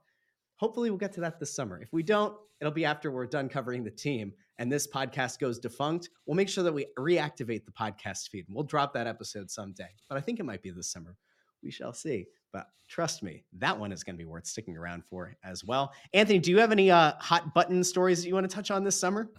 [0.58, 1.80] hopefully we'll get to that this summer.
[1.80, 5.58] If we don't, it'll be after we're done covering the team and this podcast goes
[5.58, 6.10] defunct.
[6.26, 9.88] We'll make sure that we reactivate the podcast feed and we'll drop that episode someday.
[10.08, 11.16] But I think it might be this summer.
[11.62, 12.26] We shall see.
[12.52, 15.92] But trust me, that one is going to be worth sticking around for as well.
[16.12, 18.84] Anthony, do you have any uh, hot button stories that you want to touch on
[18.84, 19.30] this summer?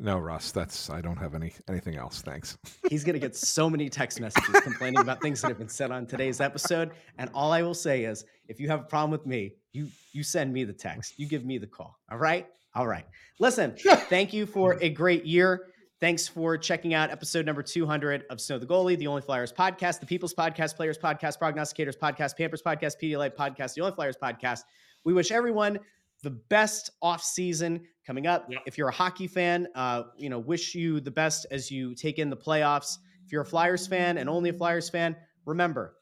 [0.00, 0.50] No, Russ.
[0.50, 2.20] That's I don't have any anything else.
[2.20, 2.58] Thanks.
[2.90, 5.92] He's going to get so many text messages complaining about things that have been said
[5.92, 6.90] on today's episode.
[7.18, 10.22] And all I will say is if you have a problem with me, you you
[10.22, 11.14] send me the text.
[11.18, 11.98] You give me the call.
[12.10, 12.46] All right?
[12.74, 13.04] All right.
[13.38, 13.74] Listen,
[14.08, 15.66] thank you for a great year.
[16.00, 20.00] Thanks for checking out episode number 200 of Snow the Goalie, the Only Flyers podcast,
[20.00, 24.60] the People's Podcast, Players Podcast, Prognosticators Podcast, Pampers Podcast, Pedialyte Podcast, the Only Flyers podcast.
[25.04, 25.78] We wish everyone
[26.22, 28.46] the best off season coming up.
[28.50, 28.62] Yep.
[28.66, 32.18] If you're a hockey fan, uh, you know, wish you the best as you take
[32.18, 32.98] in the playoffs.
[33.24, 35.94] If you're a Flyers fan and only a Flyers fan, remember,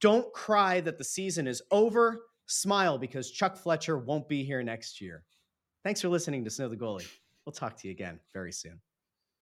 [0.00, 2.20] don't cry that the season is over.
[2.46, 5.24] Smile because Chuck Fletcher won't be here next year.
[5.84, 7.08] Thanks for listening to Snow the Goalie.
[7.44, 8.80] We'll talk to you again very soon.